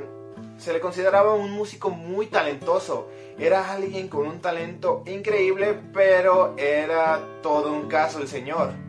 se 0.58 0.74
le 0.74 0.80
consideraba 0.80 1.36
un 1.36 1.52
músico 1.52 1.92
muy 1.92 2.26
talentoso. 2.26 3.10
Era 3.38 3.72
alguien 3.72 4.08
con 4.08 4.26
un 4.26 4.42
talento 4.42 5.04
increíble, 5.06 5.80
pero 5.94 6.56
era 6.58 7.20
todo 7.44 7.72
un 7.74 7.88
caso 7.88 8.20
el 8.20 8.28
señor. 8.28 8.87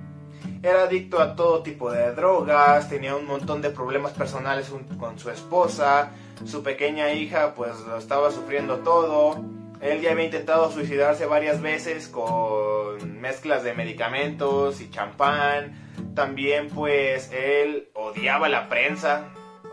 Era 0.62 0.82
adicto 0.82 1.20
a 1.20 1.36
todo 1.36 1.62
tipo 1.62 1.90
de 1.92 2.12
drogas, 2.12 2.88
tenía 2.88 3.14
un 3.14 3.26
montón 3.26 3.62
de 3.62 3.70
problemas 3.70 4.12
personales 4.12 4.72
con 4.98 5.18
su 5.18 5.30
esposa, 5.30 6.10
su 6.44 6.64
pequeña 6.64 7.12
hija 7.12 7.54
pues 7.54 7.78
lo 7.80 7.96
estaba 7.96 8.32
sufriendo 8.32 8.78
todo. 8.78 9.40
Él 9.80 10.00
ya 10.00 10.10
había 10.10 10.24
intentado 10.24 10.72
suicidarse 10.72 11.26
varias 11.26 11.62
veces 11.62 12.08
con 12.08 13.20
mezclas 13.20 13.62
de 13.62 13.74
medicamentos 13.74 14.80
y 14.80 14.90
champán. 14.90 15.94
También 16.16 16.68
pues 16.68 17.30
él 17.32 17.90
odiaba 17.94 18.48
la 18.48 18.68
prensa, 18.68 19.28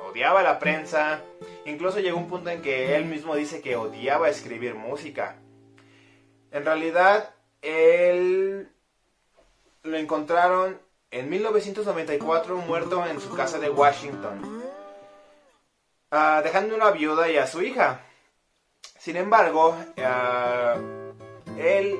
odiaba 0.07 0.43
la 0.43 0.59
prensa. 0.59 1.21
Incluso 1.65 1.99
llegó 1.99 2.19
un 2.19 2.27
punto 2.27 2.51
en 2.51 2.61
que 2.61 2.95
él 2.95 3.05
mismo 3.05 3.35
dice 3.35 3.61
que 3.61 3.75
odiaba 3.75 4.29
escribir 4.29 4.75
música. 4.75 5.37
En 6.51 6.63
realidad, 6.63 7.31
él 7.63 8.69
lo 9.85 9.97
encontraron 9.97 10.79
en 11.11 11.29
1994 11.29 12.57
muerto 12.57 13.05
en 13.05 13.21
su 13.21 13.33
casa 13.35 13.59
de 13.59 13.69
Washington, 13.69 14.63
ah, 16.11 16.41
dejando 16.43 16.75
una 16.75 16.91
viuda 16.91 17.29
y 17.29 17.37
a 17.37 17.47
su 17.47 17.61
hija. 17.61 18.01
Sin 18.99 19.15
embargo, 19.15 19.75
ah, 20.03 20.75
él 21.57 22.00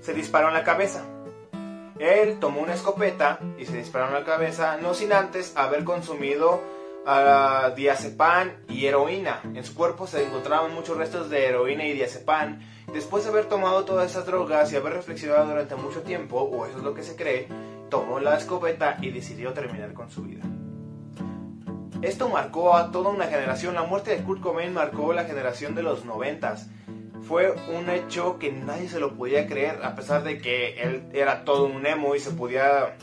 se 0.00 0.14
disparó 0.14 0.48
en 0.48 0.54
la 0.54 0.64
cabeza. 0.64 1.04
Él 1.98 2.38
tomó 2.38 2.60
una 2.60 2.74
escopeta 2.74 3.40
y 3.58 3.66
se 3.66 3.76
disparó 3.76 4.06
en 4.06 4.14
la 4.14 4.24
cabeza, 4.24 4.76
no 4.76 4.94
sin 4.94 5.12
antes 5.12 5.56
haber 5.56 5.82
consumido 5.82 6.62
uh, 7.08 7.74
diazepam 7.74 8.50
y 8.68 8.86
heroína. 8.86 9.40
En 9.54 9.64
su 9.64 9.74
cuerpo 9.74 10.06
se 10.06 10.24
encontraban 10.24 10.74
muchos 10.74 10.96
restos 10.96 11.30
de 11.30 11.46
heroína 11.46 11.86
y 11.86 11.94
diazepam. 11.94 12.60
Después 12.92 13.24
de 13.24 13.30
haber 13.30 13.46
tomado 13.46 13.84
todas 13.84 14.10
esas 14.10 14.26
drogas 14.26 14.72
y 14.72 14.76
haber 14.76 14.92
reflexionado 14.94 15.46
durante 15.46 15.74
mucho 15.76 16.02
tiempo, 16.02 16.40
o 16.40 16.66
eso 16.66 16.78
es 16.78 16.84
lo 16.84 16.94
que 16.94 17.02
se 17.02 17.16
cree, 17.16 17.48
tomó 17.90 18.20
la 18.20 18.36
escopeta 18.36 18.98
y 19.00 19.10
decidió 19.10 19.52
terminar 19.52 19.94
con 19.94 20.10
su 20.10 20.22
vida. 20.22 20.44
Esto 22.02 22.28
marcó 22.28 22.76
a 22.76 22.92
toda 22.92 23.10
una 23.10 23.26
generación. 23.26 23.74
La 23.74 23.82
muerte 23.82 24.12
de 24.12 24.22
Kurt 24.22 24.40
Cobain 24.40 24.72
marcó 24.72 25.12
la 25.12 25.24
generación 25.24 25.74
de 25.74 25.82
los 25.82 26.04
noventas 26.04 26.68
fue 27.28 27.54
un 27.76 27.90
hecho 27.90 28.38
que 28.38 28.50
nadie 28.50 28.88
se 28.88 29.00
lo 29.00 29.14
podía 29.14 29.46
creer, 29.46 29.80
a 29.82 29.94
pesar 29.94 30.24
de 30.24 30.38
que 30.38 30.80
él 30.80 31.02
era 31.12 31.44
todo 31.44 31.66
un 31.66 31.84
emo 31.84 32.14
y 32.14 32.20
se 32.20 32.30
podía, 32.30 32.96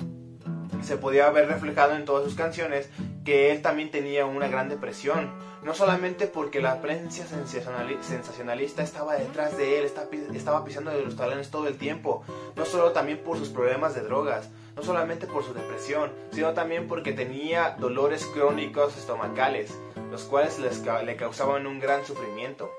se 0.81 0.97
podía 0.97 1.29
ver 1.29 1.47
reflejado 1.47 1.95
en 1.95 2.05
todas 2.05 2.23
sus 2.23 2.33
canciones, 2.33 2.89
que 3.25 3.51
él 3.51 3.61
también 3.61 3.91
tenía 3.91 4.25
una 4.25 4.47
gran 4.47 4.69
depresión. 4.69 5.29
No 5.63 5.73
solamente 5.73 6.27
porque 6.27 6.61
la 6.61 6.79
prensa 6.79 7.25
sensacionalista 7.25 8.83
estaba 8.83 9.15
detrás 9.15 9.57
de 9.57 9.79
él, 9.79 9.91
estaba 10.33 10.63
pisando 10.63 10.91
de 10.91 11.03
los 11.03 11.15
talones 11.15 11.49
todo 11.49 11.67
el 11.67 11.77
tiempo, 11.77 12.23
no 12.55 12.65
solo 12.65 12.91
también 12.91 13.17
por 13.17 13.37
sus 13.37 13.49
problemas 13.49 13.95
de 13.95 14.01
drogas, 14.01 14.49
no 14.75 14.83
solamente 14.83 15.25
por 15.25 15.43
su 15.43 15.53
depresión, 15.55 16.13
sino 16.31 16.53
también 16.53 16.87
porque 16.87 17.13
tenía 17.13 17.71
dolores 17.79 18.25
crónicos 18.27 18.95
estomacales, 18.95 19.75
los 20.11 20.23
cuales 20.25 20.59
le 20.59 21.15
causaban 21.15 21.65
un 21.65 21.79
gran 21.79 22.05
sufrimiento 22.05 22.69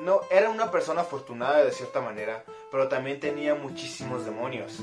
no 0.00 0.22
era 0.30 0.48
una 0.48 0.70
persona 0.70 1.02
afortunada 1.02 1.62
de 1.62 1.72
cierta 1.72 2.00
manera, 2.00 2.44
pero 2.70 2.88
también 2.88 3.20
tenía 3.20 3.54
muchísimos 3.54 4.24
demonios. 4.24 4.80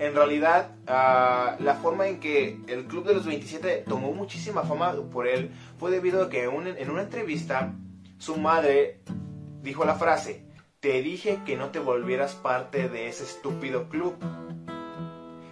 En 0.00 0.14
realidad, 0.14 0.70
ah, 0.86 1.56
la 1.60 1.74
forma 1.74 2.08
en 2.08 2.20
que 2.20 2.58
el 2.68 2.86
Club 2.86 3.06
de 3.06 3.12
los 3.12 3.26
27 3.26 3.84
tomó 3.86 4.12
muchísima 4.12 4.62
fama 4.62 4.94
por 5.12 5.28
él 5.28 5.50
fue 5.78 5.90
debido 5.90 6.22
a 6.22 6.30
que 6.30 6.44
en 6.44 6.90
una 6.90 7.02
entrevista 7.02 7.74
su 8.16 8.38
madre 8.38 9.02
dijo 9.62 9.84
la 9.84 9.96
frase, 9.96 10.46
te 10.80 11.02
dije 11.02 11.40
que 11.44 11.58
no 11.58 11.68
te 11.68 11.80
volvieras 11.80 12.34
parte 12.34 12.88
de 12.88 13.08
ese 13.08 13.24
estúpido 13.24 13.90
club. 13.90 14.16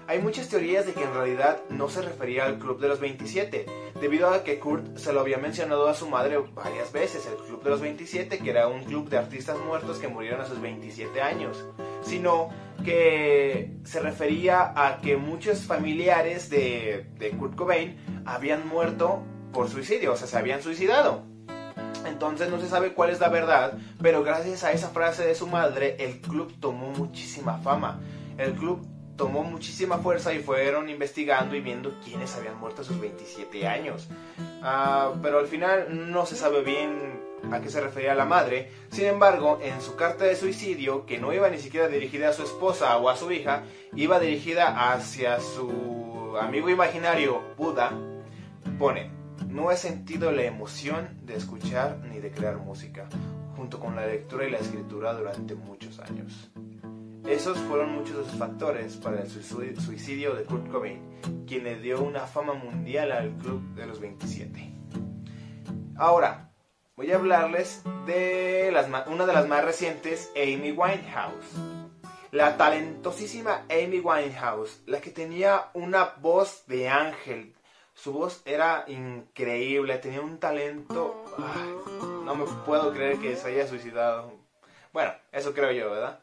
Hay 0.07 0.21
muchas 0.21 0.49
teorías 0.49 0.87
de 0.87 0.95
que 0.95 1.05
en 1.05 1.13
realidad 1.13 1.61
no 1.69 1.91
se 1.91 2.01
refería 2.01 2.47
al 2.47 2.59
Club 2.59 2.81
de 2.81 2.89
los 2.89 2.99
27, 2.99 3.67
debido 4.01 4.29
a 4.29 4.45
que 4.45 4.59
Kurt 4.59 4.97
se 4.97 5.13
lo 5.13 5.21
había 5.21 5.39
mencionado 5.39 5.89
a 5.89 5.95
su 5.95 6.09
madre 6.09 6.39
varias 6.55 6.93
veces, 6.93 7.27
el 7.27 7.37
Club 7.47 7.63
de 7.63 7.71
los 7.71 7.81
27, 7.81 8.39
que 8.39 8.51
era 8.51 8.69
un 8.69 8.85
club 8.85 9.09
de 9.09 9.19
artistas 9.19 9.59
muertos 9.59 9.99
que 9.99 10.09
murieron 10.09 10.41
a 10.41 10.47
sus 10.47 10.61
27 10.61 11.21
años, 11.21 11.65
sino 12.03 12.51
que 12.85 13.77
se 13.85 14.01
refería 14.01 14.73
a 14.77 15.01
que 15.01 15.17
muchos 15.17 15.61
familiares 15.61 16.49
de, 16.51 17.07
Kurt 17.39 17.57
Cobain 17.57 17.97
habían 18.25 18.69
muerto 18.69 19.23
por 19.53 19.69
suicidio, 19.69 20.13
o 20.13 20.17
sea, 20.17 20.27
se 20.27 20.39
habían 20.39 20.63
suicidado. 20.63 21.23
Entonces 22.07 22.49
no 22.51 22.61
se 22.61 22.69
sabe 22.69 22.95
cuál 22.95 23.11
es 23.11 23.21
la 23.21 23.29
verdad, 23.29 23.79
pero 24.01 24.23
gracias 24.23 24.63
a 24.65 24.73
esa 24.73 24.89
frase 24.89 25.27
de 25.27 25.35
su 25.35 25.47
madre, 25.47 25.97
el 25.99 26.21
club 26.21 26.55
tomó 26.61 26.91
muchísima 26.91 27.59
fama. 27.59 28.01
El 28.37 28.53
club 28.53 28.87
tomó 29.19 29.43
muchísima 29.43 29.99
fuerza 29.99 30.33
y 30.33 30.39
fueron 30.39 30.89
investigando 30.89 31.55
y 31.55 31.61
viendo 31.61 31.99
quiénes 32.03 32.35
habían 32.37 32.59
muerto 32.59 32.81
a 32.81 32.85
sus 32.85 32.99
27 32.99 33.67
años. 33.67 34.09
Ah, 34.63 35.13
pero 35.21 35.41
al 35.41 35.49
final 35.49 36.11
no 36.11 36.25
se 36.25 36.37
sabe 36.37 36.63
bien 36.63 37.21
a 37.53 37.61
qué 37.61 37.69
se 37.69 37.81
refería 37.81 38.15
la 38.15 38.25
madre. 38.25 38.71
Sin 38.91 39.07
embargo, 39.07 39.59
en 39.61 39.83
su 39.83 39.97
carta 39.97 40.25
de 40.25 40.37
suicidio, 40.37 41.05
que 41.05 41.19
no 41.19 41.33
iba 41.33 41.51
ni 41.51 41.59
siquiera 41.59 41.89
dirigida 41.89 42.31
a 42.31 42.33
su 42.33 42.45
esposa 42.45 42.97
o 42.97 43.11
a 43.11 43.17
su 43.17 43.31
hija, 43.33 43.65
iba 43.95 44.21
dirigida 44.21 44.93
hacia 44.93 45.41
su 45.41 46.37
amigo 46.41 46.71
imaginario 46.71 47.43
Buda, 47.57 47.93
pone, 48.79 49.11
no 49.49 49.73
he 49.73 49.77
sentido 49.77 50.31
la 50.31 50.45
emoción 50.45 51.19
de 51.23 51.35
escuchar 51.35 51.99
ni 52.09 52.21
de 52.21 52.31
crear 52.31 52.57
música, 52.59 53.09
junto 53.57 53.81
con 53.81 53.97
la 53.97 54.07
lectura 54.07 54.47
y 54.47 54.51
la 54.53 54.59
escritura 54.59 55.13
durante 55.15 55.57
muchos 55.57 55.99
años. 55.99 56.51
Esos 57.27 57.59
fueron 57.59 57.93
muchos 57.93 58.17
de 58.17 58.23
los 58.23 58.33
factores 58.33 58.97
para 58.97 59.21
el 59.21 59.31
suicidio 59.31 60.35
de 60.35 60.45
Kurt 60.45 60.71
Cobain, 60.71 61.03
quien 61.47 61.65
le 61.65 61.79
dio 61.79 62.03
una 62.03 62.27
fama 62.27 62.55
mundial 62.55 63.13
al 63.13 63.37
club 63.37 63.63
de 63.75 63.87
los 63.87 64.01
27. 64.01 64.73
Ahora, 65.97 66.53
voy 66.97 67.13
a 67.13 67.17
hablarles 67.17 67.83
de 68.07 68.73
una 69.09 69.27
de 69.27 69.33
las 69.33 69.49
más 69.49 69.65
recientes, 69.65 70.33
Amy 70.37 70.73
Winehouse. 70.73 71.55
La 72.31 72.57
talentosísima 72.57 73.65
Amy 73.71 74.01
Winehouse, 74.01 74.83
la 74.87 75.01
que 75.01 75.11
tenía 75.11 75.71
una 75.75 76.15
voz 76.21 76.65
de 76.67 76.89
ángel. 76.89 77.55
Su 77.95 78.13
voz 78.13 78.43
era 78.45 78.85
increíble, 78.87 79.99
tenía 79.99 80.21
un 80.21 80.39
talento... 80.39 81.25
no 82.25 82.35
me 82.35 82.45
puedo 82.65 82.93
creer 82.93 83.19
que 83.19 83.35
se 83.37 83.49
haya 83.49 83.67
suicidado. 83.67 84.33
Bueno, 84.93 85.13
eso 85.33 85.53
creo 85.53 85.73
yo, 85.73 85.91
¿verdad? 85.91 86.23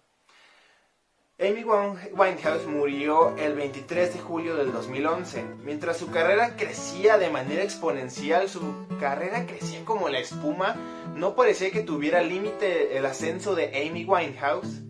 Amy 1.38 1.66
Winehouse 1.66 2.66
murió 2.66 3.36
el 3.36 3.56
23 3.56 4.14
de 4.14 4.20
julio 4.22 4.56
del 4.56 4.72
2011. 4.72 5.44
Mientras 5.66 5.98
su 5.98 6.10
carrera 6.10 6.56
crecía 6.56 7.18
de 7.18 7.30
manera 7.30 7.62
exponencial, 7.62 8.48
su 8.48 8.88
carrera 9.02 9.46
crecía 9.46 9.84
como 9.84 10.08
la 10.08 10.20
espuma, 10.20 10.78
no 11.14 11.36
parecía 11.36 11.72
que 11.72 11.82
tuviera 11.82 12.22
límite 12.22 12.98
el 12.98 13.06
ascenso 13.06 13.54
de 13.54 13.66
Amy 13.86 14.06
Winehouse. 14.06 14.84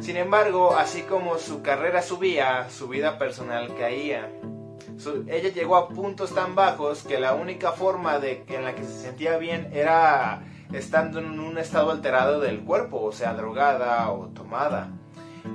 Sin 0.00 0.16
embargo, 0.16 0.76
así 0.76 1.02
como 1.02 1.38
su 1.38 1.62
carrera 1.62 2.02
subía, 2.02 2.68
su 2.70 2.88
vida 2.88 3.16
personal 3.16 3.72
caía. 3.78 4.32
ella 5.28 5.48
llegó 5.50 5.76
a 5.76 5.90
puntos 5.90 6.34
tan 6.34 6.56
bajos 6.56 7.04
que 7.04 7.20
la 7.20 7.34
única 7.34 7.70
forma 7.70 8.18
de, 8.18 8.44
en 8.48 8.64
la 8.64 8.74
que 8.74 8.82
se 8.82 9.00
sentía 9.00 9.38
bien 9.38 9.70
era 9.72 10.42
estando 10.72 11.20
en 11.20 11.38
un 11.38 11.56
estado 11.56 11.92
alterado 11.92 12.40
del 12.40 12.64
cuerpo, 12.64 13.00
o 13.00 13.12
sea, 13.12 13.32
drogada 13.34 14.10
o 14.10 14.26
tomada. 14.30 14.90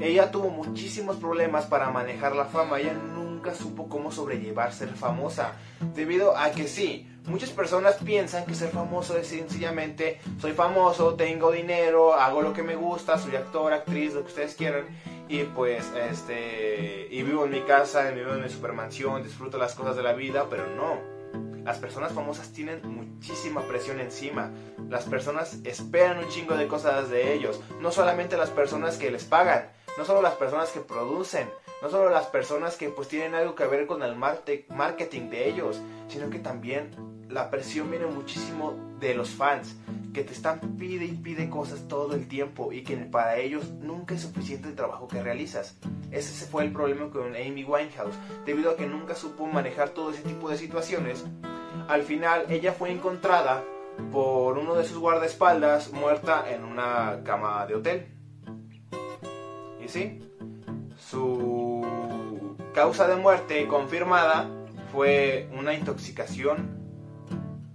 Ella 0.02 0.32
tuvo 0.32 0.50
muchísimos 0.50 1.18
problemas 1.18 1.66
para 1.66 1.90
manejar 1.90 2.36
la 2.36 2.46
fama, 2.46 2.80
ella 2.80 2.94
nunca 2.94 3.54
supo 3.54 3.90
cómo 3.90 4.12
sobrellevar 4.12 4.74
ser 4.74 4.90
famosa, 4.90 5.54
debido 5.96 6.38
a 6.38 6.52
que 6.52 6.68
sí, 6.68 7.10
muchas 7.26 7.50
personas 7.50 7.96
piensan 7.96 8.46
que 8.46 8.54
ser 8.54 8.70
famoso 8.70 9.18
es 9.18 9.28
sencillamente 9.28 10.20
soy 10.40 10.54
famoso, 10.54 11.16
tengo 11.16 11.52
dinero, 11.52 12.14
hago 12.14 12.42
lo 12.42 12.54
que 12.54 12.64
me 12.64 12.76
gusta, 12.76 13.18
soy 13.18 13.36
actor, 13.36 13.74
actriz, 13.74 14.14
lo 14.14 14.22
que 14.22 14.28
ustedes 14.28 14.56
quieran, 14.56 14.86
y 15.30 15.44
pues 15.44 15.86
este 16.10 17.08
y 17.12 17.24
vivo 17.24 17.46
en 17.46 17.52
mi 17.52 17.62
casa, 17.62 18.10
vivo 18.12 18.34
en 18.34 18.44
mi 18.44 18.50
supermansión, 18.50 19.24
disfruto 19.24 19.58
las 19.58 19.76
cosas 19.76 19.96
de 19.96 20.04
la 20.04 20.14
vida, 20.14 20.48
pero 20.50 20.68
no. 20.76 21.20
Las 21.64 21.78
personas 21.78 22.14
famosas 22.14 22.52
tienen 22.52 22.82
muchísima 22.84 23.62
presión 23.62 24.00
encima. 24.00 24.50
Las 24.90 25.04
personas 25.04 25.60
esperan 25.66 26.18
un 26.18 26.28
chingo 26.30 26.56
de 26.56 26.68
cosas 26.68 27.10
de 27.10 27.34
ellos. 27.34 27.62
No 27.80 27.92
solamente 27.92 28.38
las 28.38 28.50
personas 28.50 28.98
que 28.98 29.12
les 29.12 29.26
pagan, 29.26 29.70
no 30.00 30.06
solo 30.06 30.22
las 30.22 30.36
personas 30.36 30.70
que 30.72 30.80
producen, 30.80 31.50
no 31.82 31.90
solo 31.90 32.10
las 32.10 32.28
personas 32.28 32.78
que 32.78 32.88
pues 32.88 33.10
tienen 33.10 33.36
algo 33.36 33.54
que 33.54 33.66
ver 33.66 33.86
con 33.86 34.02
el 34.02 34.16
marketing 34.16 35.30
de 35.30 35.50
ellos, 35.50 35.82
sino 36.08 36.30
que 36.30 36.40
también 36.40 36.92
la 37.28 37.50
presión 37.50 37.92
viene 37.92 38.06
muchísimo 38.06 38.76
de 39.02 39.14
los 39.14 39.32
fans, 39.32 39.76
que 40.14 40.24
te 40.24 40.32
están 40.32 40.78
pide 40.78 41.04
y 41.04 41.12
pide 41.12 41.50
cosas 41.50 41.86
todo 41.90 42.16
el 42.16 42.30
tiempo 42.30 42.72
y 42.72 42.84
que 42.86 42.96
para 42.96 43.40
ellos 43.40 43.72
nunca 43.72 44.16
es 44.16 44.22
suficiente 44.22 44.70
el 44.70 44.76
trabajo 44.76 45.10
que 45.10 45.22
realizas. 45.22 45.78
Ese 46.12 46.46
fue 46.46 46.64
el 46.64 46.72
problema 46.72 47.10
con 47.10 47.36
Amy 47.36 47.66
Winehouse, 47.66 48.16
debido 48.46 48.72
a 48.72 48.78
que 48.78 48.88
nunca 48.88 49.16
supo 49.16 49.48
manejar 49.48 49.90
todo 49.90 50.12
ese 50.12 50.22
tipo 50.22 50.50
de 50.50 50.58
situaciones. 50.58 51.26
Al 51.90 52.04
final 52.04 52.46
ella 52.48 52.72
fue 52.72 52.90
encontrada 52.90 53.66
por 54.14 54.58
uno 54.58 54.76
de 54.76 54.86
sus 54.86 54.98
guardaespaldas 54.98 55.92
muerta 55.92 56.50
en 56.50 56.64
una 56.64 57.20
cama 57.26 57.66
de 57.66 57.76
hotel. 57.76 58.19
¿Sí? 59.90 60.20
Su 60.98 62.56
causa 62.74 63.08
de 63.08 63.16
muerte 63.16 63.68
confirmada 63.68 64.50
fue 64.92 65.50
una 65.58 65.74
intoxicación 65.74 66.80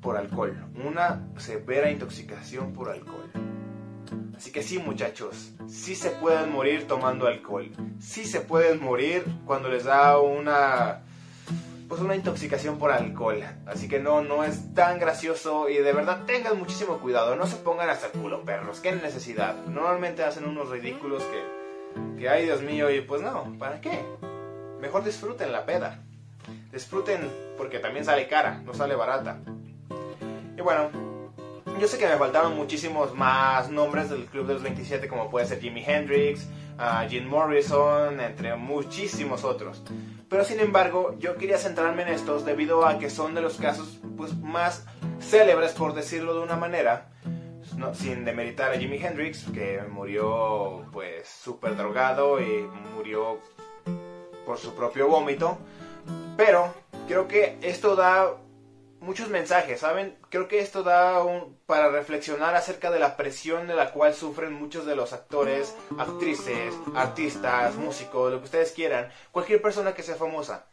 por 0.00 0.16
alcohol, 0.16 0.66
una 0.84 1.28
severa 1.38 1.90
intoxicación 1.90 2.72
por 2.72 2.90
alcohol. 2.90 3.30
Así 4.36 4.52
que 4.52 4.62
sí, 4.62 4.78
muchachos, 4.78 5.52
sí 5.66 5.94
se 5.94 6.10
pueden 6.10 6.52
morir 6.52 6.86
tomando 6.86 7.26
alcohol. 7.26 7.70
Sí 8.00 8.24
se 8.24 8.40
pueden 8.40 8.82
morir 8.82 9.24
cuando 9.46 9.68
les 9.68 9.84
da 9.84 10.18
una 10.18 11.02
pues 11.88 12.00
una 12.00 12.16
intoxicación 12.16 12.78
por 12.78 12.90
alcohol. 12.90 13.42
Así 13.66 13.88
que 13.88 14.00
no 14.00 14.22
no 14.22 14.44
es 14.44 14.74
tan 14.74 14.98
gracioso 14.98 15.68
y 15.68 15.76
de 15.76 15.92
verdad 15.92 16.24
tengan 16.26 16.58
muchísimo 16.58 16.98
cuidado, 16.98 17.36
no 17.36 17.46
se 17.46 17.56
pongan 17.56 17.88
a 17.88 17.92
hacer 17.92 18.10
culo 18.10 18.44
perros, 18.44 18.80
qué 18.80 18.92
necesidad. 18.92 19.54
Normalmente 19.66 20.24
hacen 20.24 20.46
unos 20.46 20.70
ridículos 20.70 21.22
que 21.22 21.63
que 22.18 22.28
ay 22.28 22.44
Dios 22.44 22.62
mío, 22.62 22.90
y 22.90 23.00
pues 23.00 23.22
no, 23.22 23.56
¿para 23.58 23.80
qué? 23.80 24.04
Mejor 24.80 25.04
disfruten 25.04 25.52
la 25.52 25.64
peda. 25.64 26.00
Disfruten 26.72 27.30
porque 27.56 27.78
también 27.78 28.04
sale 28.04 28.28
cara, 28.28 28.60
no 28.64 28.74
sale 28.74 28.94
barata. 28.94 29.38
Y 30.56 30.60
bueno, 30.60 30.90
yo 31.80 31.88
sé 31.88 31.98
que 31.98 32.06
me 32.06 32.16
faltaron 32.16 32.54
muchísimos 32.54 33.14
más 33.14 33.68
nombres 33.70 34.08
del 34.08 34.26
Club 34.26 34.46
de 34.46 34.54
los 34.54 34.62
27, 34.62 35.08
como 35.08 35.30
puede 35.30 35.46
ser 35.46 35.60
Jimi 35.60 35.84
Hendrix, 35.84 36.46
uh, 36.78 37.28
Morrison, 37.28 38.20
entre 38.20 38.54
muchísimos 38.56 39.44
otros. 39.44 39.82
Pero 40.28 40.44
sin 40.44 40.60
embargo, 40.60 41.16
yo 41.18 41.36
quería 41.36 41.58
centrarme 41.58 42.02
en 42.02 42.08
estos 42.08 42.44
debido 42.44 42.86
a 42.86 42.98
que 42.98 43.10
son 43.10 43.34
de 43.34 43.40
los 43.40 43.56
casos 43.56 43.98
pues, 44.16 44.36
más 44.36 44.86
célebres, 45.20 45.72
por 45.72 45.94
decirlo 45.94 46.34
de 46.34 46.40
una 46.40 46.56
manera, 46.56 47.08
sin 47.94 48.24
demeritar 48.24 48.72
a 48.72 48.78
Jimi 48.78 48.96
Hendrix, 48.96 49.44
que 49.52 49.82
murió 49.82 50.86
pues 50.92 51.28
súper 51.28 51.76
drogado 51.76 52.40
y 52.40 52.68
murió 52.94 53.40
por 54.46 54.58
su 54.58 54.74
propio 54.74 55.08
vómito. 55.08 55.58
Pero 56.36 56.74
creo 57.06 57.28
que 57.28 57.56
esto 57.62 57.96
da 57.96 58.36
muchos 59.00 59.28
mensajes, 59.28 59.80
¿saben? 59.80 60.16
Creo 60.30 60.48
que 60.48 60.60
esto 60.60 60.82
da 60.82 61.22
un, 61.22 61.58
para 61.66 61.90
reflexionar 61.90 62.54
acerca 62.54 62.90
de 62.90 62.98
la 62.98 63.16
presión 63.16 63.66
de 63.66 63.74
la 63.74 63.92
cual 63.92 64.14
sufren 64.14 64.52
muchos 64.52 64.86
de 64.86 64.96
los 64.96 65.12
actores, 65.12 65.74
actrices, 65.98 66.74
artistas, 66.94 67.74
músicos, 67.76 68.32
lo 68.32 68.38
que 68.38 68.46
ustedes 68.46 68.72
quieran, 68.72 69.10
cualquier 69.30 69.60
persona 69.60 69.94
que 69.94 70.02
sea 70.02 70.16
famosa 70.16 70.66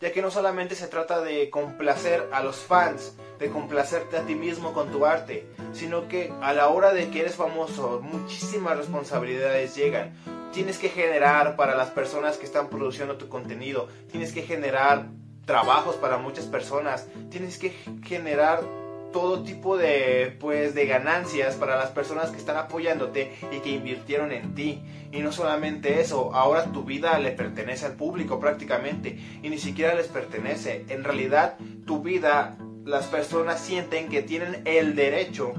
ya 0.00 0.12
que 0.12 0.22
no 0.22 0.30
solamente 0.30 0.74
se 0.74 0.88
trata 0.88 1.20
de 1.20 1.50
complacer 1.50 2.26
a 2.32 2.42
los 2.42 2.56
fans, 2.56 3.14
de 3.38 3.50
complacerte 3.50 4.16
a 4.16 4.22
ti 4.22 4.34
mismo 4.34 4.72
con 4.72 4.90
tu 4.90 5.04
arte, 5.04 5.46
sino 5.72 6.08
que 6.08 6.32
a 6.40 6.54
la 6.54 6.68
hora 6.68 6.94
de 6.94 7.10
que 7.10 7.20
eres 7.20 7.36
famoso, 7.36 8.00
muchísimas 8.02 8.78
responsabilidades 8.78 9.76
llegan. 9.76 10.14
Tienes 10.52 10.78
que 10.78 10.88
generar 10.88 11.54
para 11.54 11.76
las 11.76 11.90
personas 11.90 12.38
que 12.38 12.46
están 12.46 12.68
produciendo 12.68 13.18
tu 13.18 13.28
contenido, 13.28 13.88
tienes 14.10 14.32
que 14.32 14.42
generar 14.42 15.06
trabajos 15.44 15.96
para 15.96 16.16
muchas 16.16 16.46
personas, 16.46 17.06
tienes 17.30 17.58
que 17.58 17.70
generar 18.02 18.62
todo 19.12 19.42
tipo 19.42 19.76
de 19.76 20.36
pues 20.38 20.74
de 20.74 20.86
ganancias 20.86 21.56
para 21.56 21.76
las 21.76 21.90
personas 21.90 22.30
que 22.30 22.38
están 22.38 22.56
apoyándote 22.56 23.32
y 23.52 23.60
que 23.60 23.70
invirtieron 23.70 24.32
en 24.32 24.54
ti. 24.54 24.82
Y 25.12 25.20
no 25.20 25.32
solamente 25.32 26.00
eso 26.00 26.34
ahora 26.34 26.72
tu 26.72 26.84
vida 26.84 27.18
le 27.18 27.32
pertenece 27.32 27.86
al 27.86 27.94
público 27.94 28.40
prácticamente 28.40 29.18
y 29.42 29.48
ni 29.48 29.58
siquiera 29.58 29.94
les 29.94 30.08
pertenece. 30.08 30.84
En 30.88 31.04
realidad 31.04 31.56
tu 31.86 32.02
vida 32.02 32.56
las 32.84 33.06
personas 33.06 33.60
sienten 33.60 34.08
que 34.08 34.22
tienen 34.22 34.62
el 34.64 34.94
derecho 34.94 35.52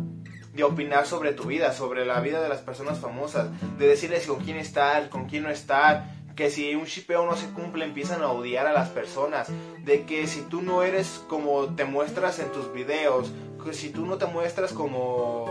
de 0.54 0.64
opinar 0.64 1.06
sobre 1.06 1.34
tu 1.34 1.46
vida, 1.46 1.72
sobre 1.72 2.06
la 2.06 2.20
vida 2.20 2.42
de 2.42 2.50
las 2.50 2.60
personas 2.60 3.00
famosas, 3.00 3.48
de 3.78 3.88
decirles 3.88 4.28
con 4.28 4.44
quién 4.44 4.58
estar, 4.58 5.10
con 5.10 5.28
quién 5.28 5.44
no 5.44 5.50
estar, 5.50 6.14
que 6.36 6.50
si 6.50 6.76
un 6.76 6.86
shipeo 6.86 7.26
no 7.26 7.36
se 7.36 7.48
cumple 7.52 7.86
empiezan 7.86 8.22
a 8.22 8.32
odiar 8.32 8.68
a 8.68 8.74
las 8.74 8.90
personas, 8.90 9.50
de 9.84 10.06
que 10.06 10.28
si 10.28 10.42
tú 10.42 10.62
no 10.62 10.84
eres 10.84 11.24
como 11.28 11.76
te 11.76 11.86
muestras 11.86 12.40
en 12.40 12.52
tus 12.52 12.72
videos, 12.74 13.32
que 13.64 13.74
si 13.74 13.90
tú 13.90 14.06
no 14.06 14.18
te 14.18 14.26
muestras 14.26 14.74
como, 14.74 15.46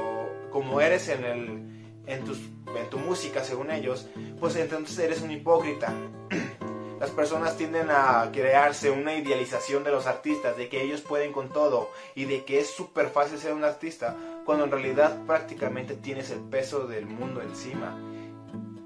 como 0.50 0.80
eres 0.80 1.08
en, 1.08 1.24
el, 1.24 2.02
en, 2.06 2.24
tus, 2.24 2.38
en 2.38 2.90
tu 2.90 2.98
música 2.98 3.44
según 3.44 3.70
ellos, 3.70 4.08
pues 4.38 4.56
entonces 4.56 4.98
eres 4.98 5.20
un 5.22 5.30
hipócrita. 5.30 5.92
Las 7.00 7.10
personas 7.10 7.56
tienden 7.56 7.88
a 7.90 8.28
crearse 8.30 8.90
una 8.90 9.14
idealización 9.14 9.84
de 9.84 9.90
los 9.90 10.06
artistas, 10.06 10.56
de 10.58 10.68
que 10.68 10.82
ellos 10.82 11.00
pueden 11.00 11.32
con 11.32 11.48
todo 11.48 11.90
y 12.14 12.26
de 12.26 12.44
que 12.44 12.58
es 12.58 12.68
súper 12.68 13.08
fácil 13.08 13.38
ser 13.38 13.54
un 13.54 13.64
artista, 13.64 14.16
cuando 14.44 14.64
en 14.64 14.70
realidad 14.70 15.24
prácticamente 15.26 15.94
tienes 15.94 16.30
el 16.30 16.40
peso 16.40 16.86
del 16.86 17.06
mundo 17.06 17.40
encima 17.40 17.96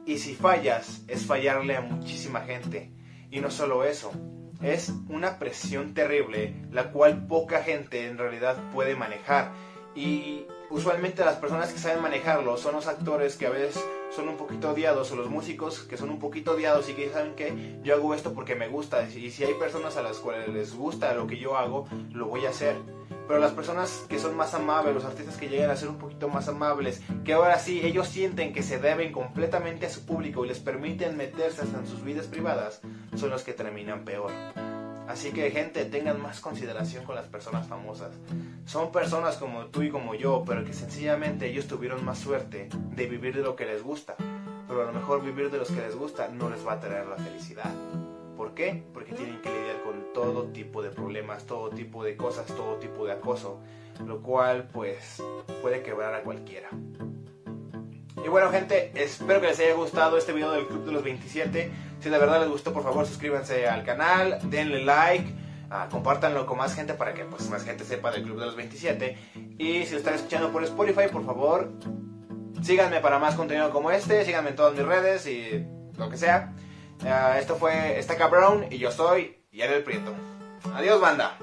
y 0.07 0.19
si 0.19 0.35
fallas, 0.35 1.03
es 1.09 1.25
fallarle 1.25 1.77
a 1.77 1.81
muchísima 1.81 2.43
gente. 2.43 2.91
Y 3.31 3.41
no 3.41 3.51
solo 3.51 3.85
eso, 3.85 4.13
es 4.65 4.93
una 5.09 5.39
presión 5.39 5.95
terrible, 5.95 6.55
la 6.73 6.91
cual 6.91 7.27
poca 7.27 7.63
gente 7.63 8.07
en 8.07 8.19
realidad 8.19 8.57
puede 8.73 8.97
manejar. 8.97 9.53
Y 9.95 10.47
usualmente 10.71 11.25
las 11.25 11.37
personas 11.37 11.73
que 11.73 11.79
saben 11.79 12.03
manejarlo 12.03 12.57
son 12.57 12.75
los 12.75 12.87
actores 12.87 13.37
que 13.37 13.47
a 13.47 13.51
veces 13.51 13.85
son 14.11 14.29
un 14.29 14.37
poquito 14.37 14.71
odiados 14.71 15.13
o 15.13 15.17
los 15.17 15.29
músicos 15.29 15.81
que 15.81 15.97
son 15.97 16.11
un 16.11 16.19
poquito 16.19 16.53
odiados 16.53 16.89
y 16.89 16.95
que 16.95 17.11
saben 17.11 17.35
que 17.35 17.79
yo 17.83 17.95
hago 17.95 18.15
esto 18.15 18.33
porque 18.33 18.55
me 18.55 18.69
gusta 18.69 19.09
y 19.09 19.31
si 19.31 19.45
hay 19.45 19.55
personas 19.55 19.97
a 19.97 20.03
las 20.03 20.19
cuales 20.19 20.49
les 20.49 20.75
gusta 20.75 21.15
lo 21.15 21.27
que 21.27 21.39
yo 21.39 21.57
hago, 21.57 21.87
lo 22.13 22.27
voy 22.27 22.47
a 22.47 22.51
hacer. 22.51 22.77
Pero 23.27 23.41
las 23.41 23.53
personas 23.53 24.05
que 24.09 24.19
son 24.19 24.37
más 24.37 24.53
amables, 24.55 24.95
los 24.95 25.05
artistas 25.05 25.37
que 25.37 25.49
llegan 25.49 25.71
a 25.71 25.77
ser 25.77 25.89
un 25.89 25.99
poquito 25.99 26.29
más 26.29 26.49
amables, 26.49 27.01
que 27.25 27.33
ahora 27.33 27.59
sí 27.59 27.81
ellos 27.83 28.09
sienten 28.09 28.53
que 28.53 28.63
se 28.63 28.79
deben 28.79 29.13
completamente 29.13 29.87
a 29.87 29.91
su 29.91 30.05
público 30.05 30.45
y 30.45 30.49
les 30.49 30.59
permiten 30.59 31.17
meterse 31.17 31.63
hasta 31.63 31.79
en 31.79 31.87
sus 31.87 32.05
vidas 32.05 32.27
privadas, 32.27 32.83
son 33.17 33.31
los 33.31 33.43
que 33.43 33.55
terminan 33.55 34.05
peor. 34.05 34.31
Así 35.09 35.33
que 35.33 35.51
gente, 35.51 35.85
tengan 35.85 36.21
más 36.21 36.41
consideración 36.41 37.05
con 37.05 37.15
las 37.15 37.27
personas 37.27 37.67
famosas. 37.67 38.13
Son 38.65 38.91
personas 38.91 39.37
como 39.37 39.67
tú 39.67 39.83
y 39.83 39.91
como 39.91 40.15
yo, 40.15 40.45
pero 40.47 40.65
que 40.65 40.73
sencillamente 40.73 41.47
ellos 41.47 41.67
tuvieron 41.67 42.05
más 42.05 42.19
suerte 42.19 42.69
de 42.73 43.07
vivir 43.07 43.35
de 43.35 43.43
lo 43.43 43.55
que 43.55 43.67
les 43.67 43.83
gusta. 43.83 44.17
Pero 44.67 44.83
a 44.83 44.87
lo 44.87 44.93
mejor 44.93 45.23
vivir 45.23 45.51
de 45.51 45.59
los 45.59 45.69
que 45.69 45.81
les 45.81 45.95
gusta 45.95 46.29
no 46.29 46.49
les 46.49 46.67
va 46.67 46.75
a 46.75 46.81
traer 46.81 47.07
la 47.07 47.17
felicidad. 47.17 47.71
¿Por 48.37 48.55
qué? 48.55 48.83
Porque 48.93 49.13
tienen 49.13 49.41
que 49.41 49.51
lidiar 49.51 49.83
con 49.83 50.13
todo 50.13 50.47
tipo 50.49 50.83
de 50.83 50.91
problemas, 50.91 51.45
todo 51.45 51.71
tipo 51.71 52.05
de 52.05 52.17
cosas, 52.17 52.47
todo 52.47 52.77
tipo 52.77 53.07
de 53.07 53.13
acoso, 53.13 53.61
lo 54.05 54.23
cual 54.23 54.69
pues 54.73 55.23
puede 55.63 55.83
quebrar 55.83 56.15
a 56.15 56.23
cualquiera. 56.23 56.69
Y 58.25 58.29
bueno, 58.29 58.51
gente, 58.51 58.91
espero 58.95 59.41
que 59.41 59.49
les 59.49 59.61
haya 59.61 59.75
gustado 59.75 60.17
este 60.17 60.33
video 60.33 60.53
del 60.53 60.67
Club 60.67 60.87
de 60.87 60.93
los 60.93 61.05
27. 61.05 61.71
Si 62.01 62.09
de 62.09 62.19
verdad 62.19 62.41
les 62.41 62.49
gustó, 62.49 62.73
por 62.73 62.83
favor, 62.83 63.07
suscríbanse 63.07 63.69
al 63.69 63.85
canal, 63.85 64.39
denle 64.45 64.83
like, 64.83 65.31
uh, 65.71 65.91
compártanlo 65.91 66.47
con 66.47 66.57
más 66.57 66.75
gente 66.75 66.95
para 66.95 67.13
que 67.13 67.25
pues, 67.25 67.51
más 67.51 67.65
gente 67.65 67.85
sepa 67.85 68.11
del 68.11 68.23
Club 68.23 68.41
de 68.41 68.47
los 68.47 68.57
27. 68.57 69.19
Y 69.59 69.85
si 69.85 69.93
lo 69.93 69.99
están 69.99 70.15
escuchando 70.15 70.51
por 70.51 70.65
Spotify, 70.65 71.09
por 71.13 71.25
favor, 71.27 71.71
síganme 72.63 73.01
para 73.01 73.19
más 73.19 73.35
contenido 73.35 73.71
como 73.71 73.91
este, 73.91 74.25
síganme 74.25 74.51
en 74.51 74.57
todas 74.57 74.75
mis 74.75 74.87
redes 74.87 75.27
y 75.27 75.67
lo 75.99 76.09
que 76.09 76.17
sea. 76.17 76.55
Uh, 77.03 77.39
esto 77.39 77.57
fue 77.57 77.99
Esta 77.99 78.17
Cabrón 78.17 78.67
y 78.71 78.79
yo 78.79 78.91
soy 78.91 79.37
Yarel 79.53 79.83
Prieto. 79.83 80.13
Adiós, 80.75 81.01
banda. 81.01 81.37